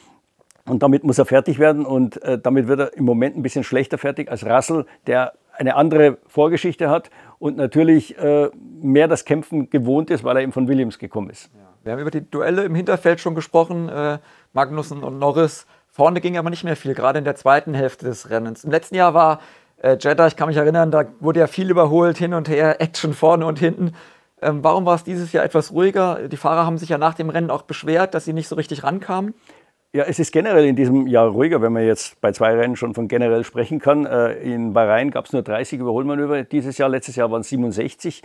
Und 0.67 0.83
damit 0.83 1.05
muss 1.05 1.19
er 1.19 1.25
fertig 1.25 1.59
werden 1.59 1.87
und 1.87 2.23
äh, 2.23 2.39
damit 2.39 2.69
wird 2.69 2.81
er 2.81 2.97
im 2.97 3.05
Moment 3.05 3.37
ein 3.37 3.43
bisschen 3.43 3.65
schlechter 3.65 3.97
fertig 3.97 4.31
als 4.31 4.45
Russell, 4.45 4.85
der 5.07 5.33
eine 5.57 5.77
andere 5.77 6.19
Vorgeschichte 6.27 6.91
hat 6.91 7.11
und 7.39 7.57
natürlich 7.57 8.19
äh, 8.19 8.51
mehr 8.83 9.09
das 9.09 9.25
Kämpfen 9.25 9.71
gewohnt 9.71 10.11
ist, 10.11 10.25
weil 10.25 10.37
er 10.37 10.43
eben 10.43 10.53
von 10.53 10.69
Williams 10.69 10.99
gekommen 10.99 11.31
ist. 11.31 11.51
Ja. 11.55 11.68
Wir 11.89 11.95
haben 11.95 12.01
über 12.01 12.11
die 12.11 12.31
Duelle 12.31 12.65
im 12.65 12.75
Hinterfeld 12.75 13.21
schon 13.21 13.35
gesprochen. 13.35 13.89
Äh 13.89 14.19
Magnussen 14.53 15.03
und 15.05 15.19
Norris. 15.19 15.67
Vorne 15.89 16.21
ging 16.21 16.39
aber 16.39 16.51
nicht 16.51 16.65
mehr 16.65 16.77
viel, 16.77 16.95
gerade 16.95 17.19
in 17.19 17.25
der 17.25 17.37
zweiten 17.37 17.75
Hälfte 17.75 18.07
des 18.07 18.31
Rennens. 18.31 18.65
Im 18.65 18.71
letzten 18.71 18.95
Jahr 18.95 19.15
war 19.15 19.41
äh, 19.83 19.97
Jeddah, 19.99 20.27
ich 20.27 20.37
kann 20.37 20.49
mich 20.49 20.57
erinnern, 20.57 20.91
da 20.91 21.05
wurde 21.21 21.41
ja 21.41 21.47
viel 21.47 21.71
überholt, 21.71 22.19
hin 22.19 22.35
und 22.35 22.49
her, 22.49 22.81
Action 22.81 23.15
vorne 23.15 23.47
und 23.47 23.59
hinten. 23.59 23.95
Ähm, 24.41 24.63
warum 24.63 24.87
war 24.87 24.95
es 24.95 25.05
dieses 25.05 25.33
Jahr 25.33 25.45
etwas 25.45 25.73
ruhiger? 25.73 26.29
Die 26.29 26.37
Fahrer 26.37 26.65
haben 26.65 26.79
sich 26.79 26.89
ja 26.89 26.99
nach 26.99 27.15
dem 27.15 27.31
Rennen 27.31 27.51
auch 27.51 27.63
beschwert, 27.63 28.15
dass 28.15 28.25
sie 28.25 28.33
nicht 28.33 28.49
so 28.49 28.55
richtig 28.55 28.85
rankamen. 28.85 29.35
Ja, 29.93 30.05
es 30.05 30.19
ist 30.19 30.33
generell 30.33 30.67
in 30.67 30.77
diesem 30.77 31.07
Jahr 31.07 31.29
ruhiger, 31.29 31.63
wenn 31.63 31.73
man 31.73 31.85
jetzt 31.85 32.21
bei 32.21 32.31
zwei 32.31 32.55
Rennen 32.55 32.77
schon 32.77 32.95
von 32.95 33.09
generell 33.09 33.43
sprechen 33.43 33.81
kann. 33.81 34.07
Äh, 34.07 34.35
in 34.35 34.75
Bahrain 34.75 35.11
gab 35.11 35.25
es 35.25 35.33
nur 35.33 35.43
30 35.43 35.81
Überholmanöver 35.81 36.45
dieses 36.45 36.79
Jahr, 36.79 36.89
letztes 36.89 37.17
Jahr 37.17 37.31
waren 37.31 37.41
es 37.41 37.49
67. 37.49 38.23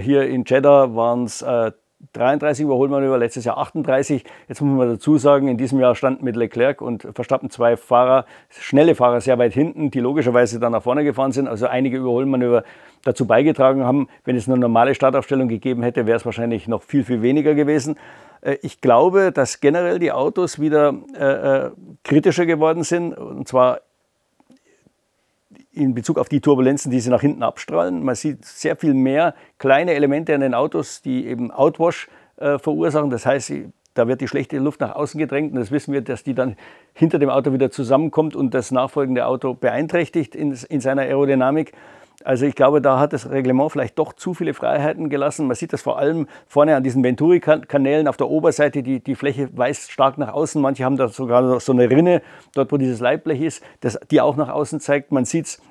Hier 0.00 0.28
in 0.28 0.44
Jeddah 0.44 0.94
waren 0.94 1.24
es 1.24 1.42
äh, 1.42 1.72
33 2.12 2.64
Überholmanöver, 2.64 3.18
letztes 3.18 3.44
Jahr 3.44 3.58
38. 3.58 4.24
Jetzt 4.48 4.60
muss 4.60 4.78
man 4.78 4.88
dazu 4.88 5.18
sagen, 5.18 5.48
in 5.48 5.56
diesem 5.56 5.80
Jahr 5.80 5.96
standen 5.96 6.24
mit 6.24 6.36
Leclerc 6.36 6.80
und 6.80 7.08
Verstappen 7.12 7.50
zwei 7.50 7.76
Fahrer, 7.76 8.24
schnelle 8.50 8.94
Fahrer 8.94 9.20
sehr 9.20 9.38
weit 9.38 9.52
hinten, 9.52 9.90
die 9.90 10.00
logischerweise 10.00 10.60
dann 10.60 10.72
nach 10.72 10.82
vorne 10.82 11.02
gefahren 11.02 11.32
sind, 11.32 11.48
also 11.48 11.66
einige 11.66 11.98
Überholmanöver 11.98 12.62
dazu 13.02 13.26
beigetragen 13.26 13.84
haben. 13.84 14.08
Wenn 14.24 14.36
es 14.36 14.48
eine 14.48 14.58
normale 14.58 14.94
Startaufstellung 14.94 15.48
gegeben 15.48 15.82
hätte, 15.82 16.06
wäre 16.06 16.16
es 16.16 16.24
wahrscheinlich 16.24 16.68
noch 16.68 16.82
viel, 16.82 17.02
viel 17.02 17.20
weniger 17.20 17.54
gewesen. 17.54 17.96
Äh, 18.42 18.58
ich 18.62 18.80
glaube, 18.80 19.32
dass 19.32 19.60
generell 19.60 19.98
die 19.98 20.12
Autos 20.12 20.60
wieder 20.60 20.94
äh, 21.18 21.24
äh, 21.66 21.70
kritischer 22.04 22.46
geworden 22.46 22.84
sind, 22.84 23.16
und 23.16 23.48
zwar 23.48 23.80
in 25.78 25.94
Bezug 25.94 26.18
auf 26.18 26.28
die 26.28 26.40
Turbulenzen, 26.40 26.90
die 26.90 27.00
sie 27.00 27.10
nach 27.10 27.20
hinten 27.20 27.42
abstrahlen. 27.42 28.02
Man 28.02 28.14
sieht 28.14 28.44
sehr 28.44 28.76
viel 28.76 28.94
mehr 28.94 29.34
kleine 29.58 29.94
Elemente 29.94 30.34
an 30.34 30.40
den 30.40 30.54
Autos, 30.54 31.02
die 31.02 31.26
eben 31.26 31.50
Outwash 31.50 32.08
äh, 32.36 32.58
verursachen. 32.58 33.10
Das 33.10 33.26
heißt, 33.26 33.52
da 33.94 34.06
wird 34.06 34.20
die 34.20 34.28
schlechte 34.28 34.58
Luft 34.58 34.80
nach 34.80 34.94
außen 34.94 35.18
gedrängt 35.18 35.52
und 35.52 35.58
das 35.58 35.70
wissen 35.70 35.92
wir, 35.92 36.00
dass 36.02 36.22
die 36.22 36.34
dann 36.34 36.56
hinter 36.92 37.18
dem 37.18 37.30
Auto 37.30 37.52
wieder 37.52 37.70
zusammenkommt 37.70 38.36
und 38.36 38.54
das 38.54 38.70
nachfolgende 38.70 39.26
Auto 39.26 39.54
beeinträchtigt 39.54 40.36
in, 40.36 40.56
in 40.68 40.80
seiner 40.80 41.02
Aerodynamik. 41.02 41.72
Also 42.24 42.46
ich 42.46 42.56
glaube, 42.56 42.80
da 42.80 42.98
hat 42.98 43.12
das 43.12 43.30
Reglement 43.30 43.70
vielleicht 43.70 43.98
doch 43.98 44.12
zu 44.12 44.34
viele 44.34 44.52
Freiheiten 44.52 45.08
gelassen. 45.08 45.46
Man 45.46 45.54
sieht 45.54 45.72
das 45.72 45.82
vor 45.82 45.98
allem 45.98 46.26
vorne 46.48 46.74
an 46.74 46.82
diesen 46.82 47.04
Venturi-Kanälen 47.04 48.08
auf 48.08 48.16
der 48.16 48.28
Oberseite. 48.28 48.82
Die, 48.82 49.00
die 49.00 49.14
Fläche 49.14 49.48
weist 49.56 49.92
stark 49.92 50.18
nach 50.18 50.32
außen. 50.32 50.60
Manche 50.60 50.84
haben 50.84 50.96
da 50.96 51.08
sogar 51.08 51.60
so 51.60 51.72
eine 51.72 51.88
Rinne, 51.88 52.22
dort 52.54 52.72
wo 52.72 52.76
dieses 52.76 52.98
Leitblech 52.98 53.40
ist, 53.40 53.62
das, 53.80 54.00
die 54.10 54.20
auch 54.20 54.36
nach 54.36 54.48
außen 54.48 54.80
zeigt. 54.80 55.12
Man 55.12 55.24
sieht 55.26 55.46
es 55.46 55.62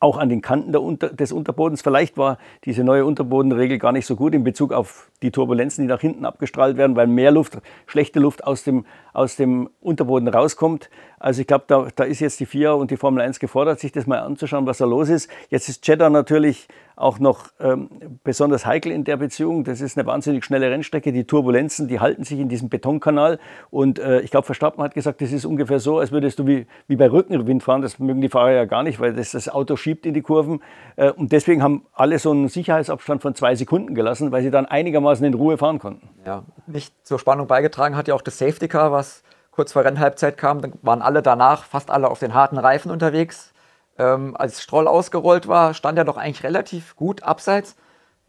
auch 0.00 0.16
an 0.16 0.28
den 0.28 0.40
Kanten 0.40 0.74
Unter 0.74 1.10
des 1.10 1.30
Unterbodens. 1.30 1.82
Vielleicht 1.82 2.16
war 2.16 2.38
diese 2.64 2.82
neue 2.82 3.04
Unterbodenregel 3.04 3.78
gar 3.78 3.92
nicht 3.92 4.06
so 4.06 4.16
gut 4.16 4.34
in 4.34 4.42
Bezug 4.42 4.72
auf 4.72 5.09
die 5.22 5.30
Turbulenzen, 5.30 5.84
die 5.84 5.88
nach 5.88 6.00
hinten 6.00 6.24
abgestrahlt 6.24 6.76
werden, 6.76 6.96
weil 6.96 7.06
mehr 7.06 7.30
Luft, 7.30 7.58
schlechte 7.86 8.20
Luft 8.20 8.44
aus 8.44 8.64
dem, 8.64 8.86
aus 9.12 9.36
dem 9.36 9.70
Unterboden 9.80 10.28
rauskommt. 10.28 10.90
Also 11.18 11.42
ich 11.42 11.46
glaube, 11.46 11.64
da, 11.66 11.88
da 11.94 12.04
ist 12.04 12.20
jetzt 12.20 12.40
die 12.40 12.46
FIA 12.46 12.72
und 12.72 12.90
die 12.90 12.96
Formel 12.96 13.22
1 13.22 13.40
gefordert, 13.40 13.78
sich 13.78 13.92
das 13.92 14.06
mal 14.06 14.20
anzuschauen, 14.20 14.66
was 14.66 14.78
da 14.78 14.86
los 14.86 15.10
ist. 15.10 15.30
Jetzt 15.50 15.68
ist 15.68 15.86
Jeddah 15.86 16.08
natürlich 16.08 16.66
auch 16.96 17.18
noch 17.18 17.46
ähm, 17.60 17.88
besonders 18.24 18.66
heikel 18.66 18.92
in 18.92 19.04
der 19.04 19.16
Beziehung. 19.16 19.64
Das 19.64 19.80
ist 19.80 19.98
eine 19.98 20.06
wahnsinnig 20.06 20.44
schnelle 20.44 20.70
Rennstrecke. 20.70 21.12
Die 21.12 21.24
Turbulenzen, 21.24 21.88
die 21.88 21.98
halten 21.98 22.24
sich 22.24 22.38
in 22.38 22.48
diesem 22.48 22.68
Betonkanal. 22.68 23.38
Und 23.70 23.98
äh, 23.98 24.20
ich 24.20 24.30
glaube, 24.30 24.46
Verstappen 24.46 24.82
hat 24.82 24.94
gesagt, 24.94 25.20
das 25.22 25.32
ist 25.32 25.44
ungefähr 25.44 25.80
so, 25.80 25.98
als 25.98 26.12
würdest 26.12 26.38
du 26.38 26.46
wie, 26.46 26.66
wie 26.88 26.96
bei 26.96 27.10
Rückenwind 27.10 27.62
fahren. 27.62 27.82
Das 27.82 27.98
mögen 27.98 28.20
die 28.20 28.28
Fahrer 28.28 28.52
ja 28.52 28.64
gar 28.66 28.82
nicht, 28.82 29.00
weil 29.00 29.14
das, 29.14 29.32
das 29.32 29.48
Auto 29.48 29.76
schiebt 29.76 30.04
in 30.04 30.14
die 30.14 30.22
Kurven. 30.22 30.60
Äh, 30.96 31.10
und 31.10 31.32
deswegen 31.32 31.62
haben 31.62 31.86
alle 31.92 32.18
so 32.18 32.30
einen 32.30 32.48
Sicherheitsabstand 32.48 33.22
von 33.22 33.34
zwei 33.34 33.54
Sekunden 33.54 33.94
gelassen, 33.94 34.30
weil 34.30 34.42
sie 34.42 34.50
dann 34.50 34.66
einigermaßen 34.66 35.09
in 35.18 35.34
Ruhe 35.34 35.58
fahren 35.58 35.78
konnten. 35.78 36.08
Ja, 36.24 36.44
nicht 36.66 36.94
zur 37.06 37.18
Spannung 37.18 37.46
beigetragen 37.46 37.96
hat 37.96 38.08
ja 38.08 38.14
auch 38.14 38.22
das 38.22 38.38
Safety 38.38 38.68
Car, 38.68 38.92
was 38.92 39.22
kurz 39.50 39.72
vor 39.72 39.84
Rennhalbzeit 39.84 40.36
kam. 40.36 40.60
Dann 40.60 40.72
waren 40.82 41.02
alle 41.02 41.22
danach, 41.22 41.64
fast 41.64 41.90
alle 41.90 42.08
auf 42.08 42.20
den 42.20 42.34
harten 42.34 42.58
Reifen 42.58 42.90
unterwegs 42.90 43.52
ähm, 44.00 44.34
als 44.36 44.62
Stroll 44.62 44.88
ausgerollt 44.88 45.46
war, 45.46 45.74
stand 45.74 45.98
er 45.98 46.04
doch 46.04 46.16
eigentlich 46.16 46.42
relativ 46.42 46.96
gut 46.96 47.22
abseits. 47.22 47.76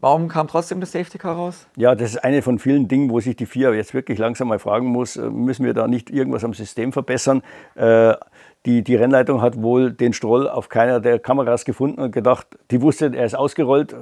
Warum 0.00 0.26
kam 0.28 0.48
trotzdem 0.48 0.80
das 0.80 0.92
Safety 0.92 1.16
Car 1.16 1.36
raus? 1.36 1.68
Ja, 1.76 1.94
das 1.94 2.10
ist 2.10 2.24
eine 2.24 2.42
von 2.42 2.58
vielen 2.58 2.88
Dingen, 2.88 3.08
wo 3.08 3.20
sich 3.20 3.36
die 3.36 3.46
FIA 3.46 3.72
jetzt 3.72 3.94
wirklich 3.94 4.18
langsam 4.18 4.48
mal 4.48 4.58
fragen 4.58 4.86
muss, 4.86 5.16
äh, 5.16 5.30
müssen 5.30 5.64
wir 5.64 5.74
da 5.74 5.86
nicht 5.86 6.10
irgendwas 6.10 6.44
am 6.44 6.54
System 6.54 6.92
verbessern? 6.92 7.42
Äh, 7.74 8.14
die, 8.64 8.82
die 8.82 8.94
Rennleitung 8.94 9.42
hat 9.42 9.60
wohl 9.60 9.92
den 9.92 10.12
Stroll 10.12 10.48
auf 10.48 10.68
keiner 10.68 11.00
der 11.00 11.18
Kameras 11.18 11.64
gefunden 11.64 12.00
und 12.00 12.12
gedacht, 12.12 12.46
die 12.70 12.80
wusste, 12.80 13.12
er 13.14 13.24
ist 13.24 13.34
ausgerollt, 13.34 13.96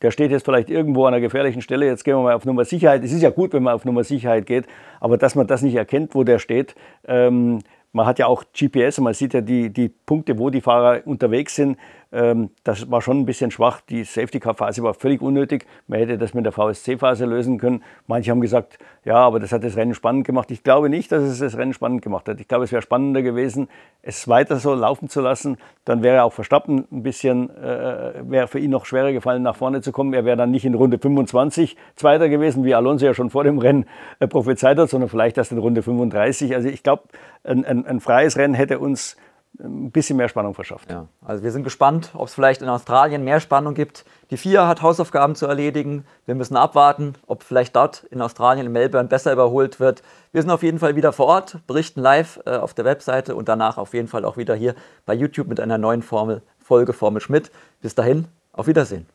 der 0.00 0.10
steht 0.12 0.30
jetzt 0.30 0.44
vielleicht 0.44 0.70
irgendwo 0.70 1.06
an 1.06 1.14
einer 1.14 1.20
gefährlichen 1.20 1.60
Stelle, 1.60 1.86
jetzt 1.86 2.04
gehen 2.04 2.16
wir 2.16 2.22
mal 2.22 2.34
auf 2.34 2.44
Nummer 2.44 2.64
Sicherheit. 2.64 3.02
Es 3.02 3.12
ist 3.12 3.22
ja 3.22 3.30
gut, 3.30 3.52
wenn 3.52 3.64
man 3.64 3.74
auf 3.74 3.84
Nummer 3.84 4.04
Sicherheit 4.04 4.46
geht, 4.46 4.66
aber 5.00 5.18
dass 5.18 5.34
man 5.34 5.46
das 5.46 5.62
nicht 5.62 5.74
erkennt, 5.74 6.14
wo 6.14 6.22
der 6.22 6.38
steht, 6.38 6.76
ähm, 7.08 7.60
man 7.96 8.06
hat 8.06 8.18
ja 8.18 8.26
auch 8.26 8.44
GPS, 8.52 9.00
man 9.00 9.14
sieht 9.14 9.32
ja 9.32 9.40
die, 9.40 9.72
die 9.72 9.88
Punkte, 9.88 10.38
wo 10.38 10.50
die 10.50 10.60
Fahrer 10.60 11.00
unterwegs 11.06 11.54
sind. 11.54 11.78
Ähm, 12.16 12.48
das 12.64 12.90
war 12.90 13.02
schon 13.02 13.20
ein 13.20 13.26
bisschen 13.26 13.50
schwach. 13.50 13.82
Die 13.82 14.02
Safety-Car-Phase 14.02 14.82
war 14.82 14.94
völlig 14.94 15.20
unnötig. 15.20 15.66
Man 15.86 15.98
hätte 15.98 16.16
das 16.16 16.32
mit 16.32 16.46
der 16.46 16.52
VSC-Phase 16.52 17.26
lösen 17.26 17.58
können. 17.58 17.82
Manche 18.06 18.30
haben 18.30 18.40
gesagt, 18.40 18.78
ja, 19.04 19.16
aber 19.16 19.38
das 19.38 19.52
hat 19.52 19.62
das 19.62 19.76
Rennen 19.76 19.94
spannend 19.94 20.26
gemacht. 20.26 20.50
Ich 20.50 20.62
glaube 20.62 20.88
nicht, 20.88 21.12
dass 21.12 21.22
es 21.22 21.40
das 21.40 21.58
Rennen 21.58 21.74
spannend 21.74 22.00
gemacht 22.00 22.26
hat. 22.26 22.40
Ich 22.40 22.48
glaube, 22.48 22.64
es 22.64 22.72
wäre 22.72 22.80
spannender 22.80 23.20
gewesen, 23.20 23.68
es 24.00 24.26
weiter 24.28 24.56
so 24.56 24.74
laufen 24.74 25.10
zu 25.10 25.20
lassen. 25.20 25.58
Dann 25.84 26.02
wäre 26.02 26.22
auch 26.22 26.32
Verstappen 26.32 26.86
ein 26.90 27.02
bisschen, 27.02 27.50
äh, 27.54 28.14
wäre 28.22 28.48
für 28.48 28.60
ihn 28.60 28.70
noch 28.70 28.86
schwerer 28.86 29.12
gefallen, 29.12 29.42
nach 29.42 29.56
vorne 29.56 29.82
zu 29.82 29.92
kommen. 29.92 30.14
Er 30.14 30.24
wäre 30.24 30.38
dann 30.38 30.50
nicht 30.50 30.64
in 30.64 30.74
Runde 30.74 30.98
25 30.98 31.76
Zweiter 31.96 32.30
gewesen, 32.30 32.64
wie 32.64 32.74
Alonso 32.74 33.04
ja 33.04 33.12
schon 33.12 33.28
vor 33.28 33.44
dem 33.44 33.58
Rennen 33.58 33.84
äh, 34.20 34.26
prophezeit 34.26 34.78
hat, 34.78 34.88
sondern 34.88 35.10
vielleicht 35.10 35.36
erst 35.36 35.52
in 35.52 35.58
Runde 35.58 35.82
35. 35.82 36.54
Also 36.54 36.68
ich 36.68 36.82
glaube, 36.82 37.02
ein, 37.44 37.66
ein, 37.66 37.84
ein 37.84 38.00
freies 38.00 38.38
Rennen 38.38 38.54
hätte 38.54 38.78
uns 38.78 39.18
ein 39.58 39.90
bisschen 39.90 40.16
mehr 40.16 40.28
Spannung 40.28 40.54
verschafft. 40.54 40.90
Ja, 40.90 41.08
also 41.24 41.42
wir 41.42 41.52
sind 41.52 41.64
gespannt, 41.64 42.10
ob 42.14 42.28
es 42.28 42.34
vielleicht 42.34 42.62
in 42.62 42.68
Australien 42.68 43.24
mehr 43.24 43.40
Spannung 43.40 43.74
gibt. 43.74 44.04
Die 44.30 44.36
FIA 44.36 44.66
hat 44.68 44.82
Hausaufgaben 44.82 45.34
zu 45.34 45.46
erledigen. 45.46 46.04
Wir 46.24 46.34
müssen 46.34 46.56
abwarten, 46.56 47.14
ob 47.26 47.42
vielleicht 47.42 47.76
dort 47.76 48.04
in 48.04 48.20
Australien, 48.20 48.66
in 48.66 48.72
Melbourne 48.72 49.08
besser 49.08 49.32
überholt 49.32 49.80
wird. 49.80 50.02
Wir 50.32 50.42
sind 50.42 50.50
auf 50.50 50.62
jeden 50.62 50.78
Fall 50.78 50.96
wieder 50.96 51.12
vor 51.12 51.26
Ort, 51.26 51.58
berichten 51.66 52.00
live 52.00 52.40
äh, 52.46 52.56
auf 52.56 52.74
der 52.74 52.84
Webseite 52.84 53.34
und 53.36 53.48
danach 53.48 53.78
auf 53.78 53.94
jeden 53.94 54.08
Fall 54.08 54.24
auch 54.24 54.36
wieder 54.36 54.54
hier 54.54 54.74
bei 55.04 55.14
YouTube 55.14 55.48
mit 55.48 55.60
einer 55.60 55.78
neuen 55.78 56.02
Formel, 56.02 56.42
Folge 56.58 56.92
Formel 56.92 57.20
Schmidt. 57.20 57.50
Bis 57.80 57.94
dahin, 57.94 58.26
auf 58.52 58.66
Wiedersehen. 58.66 59.06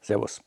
Servus. 0.00 0.45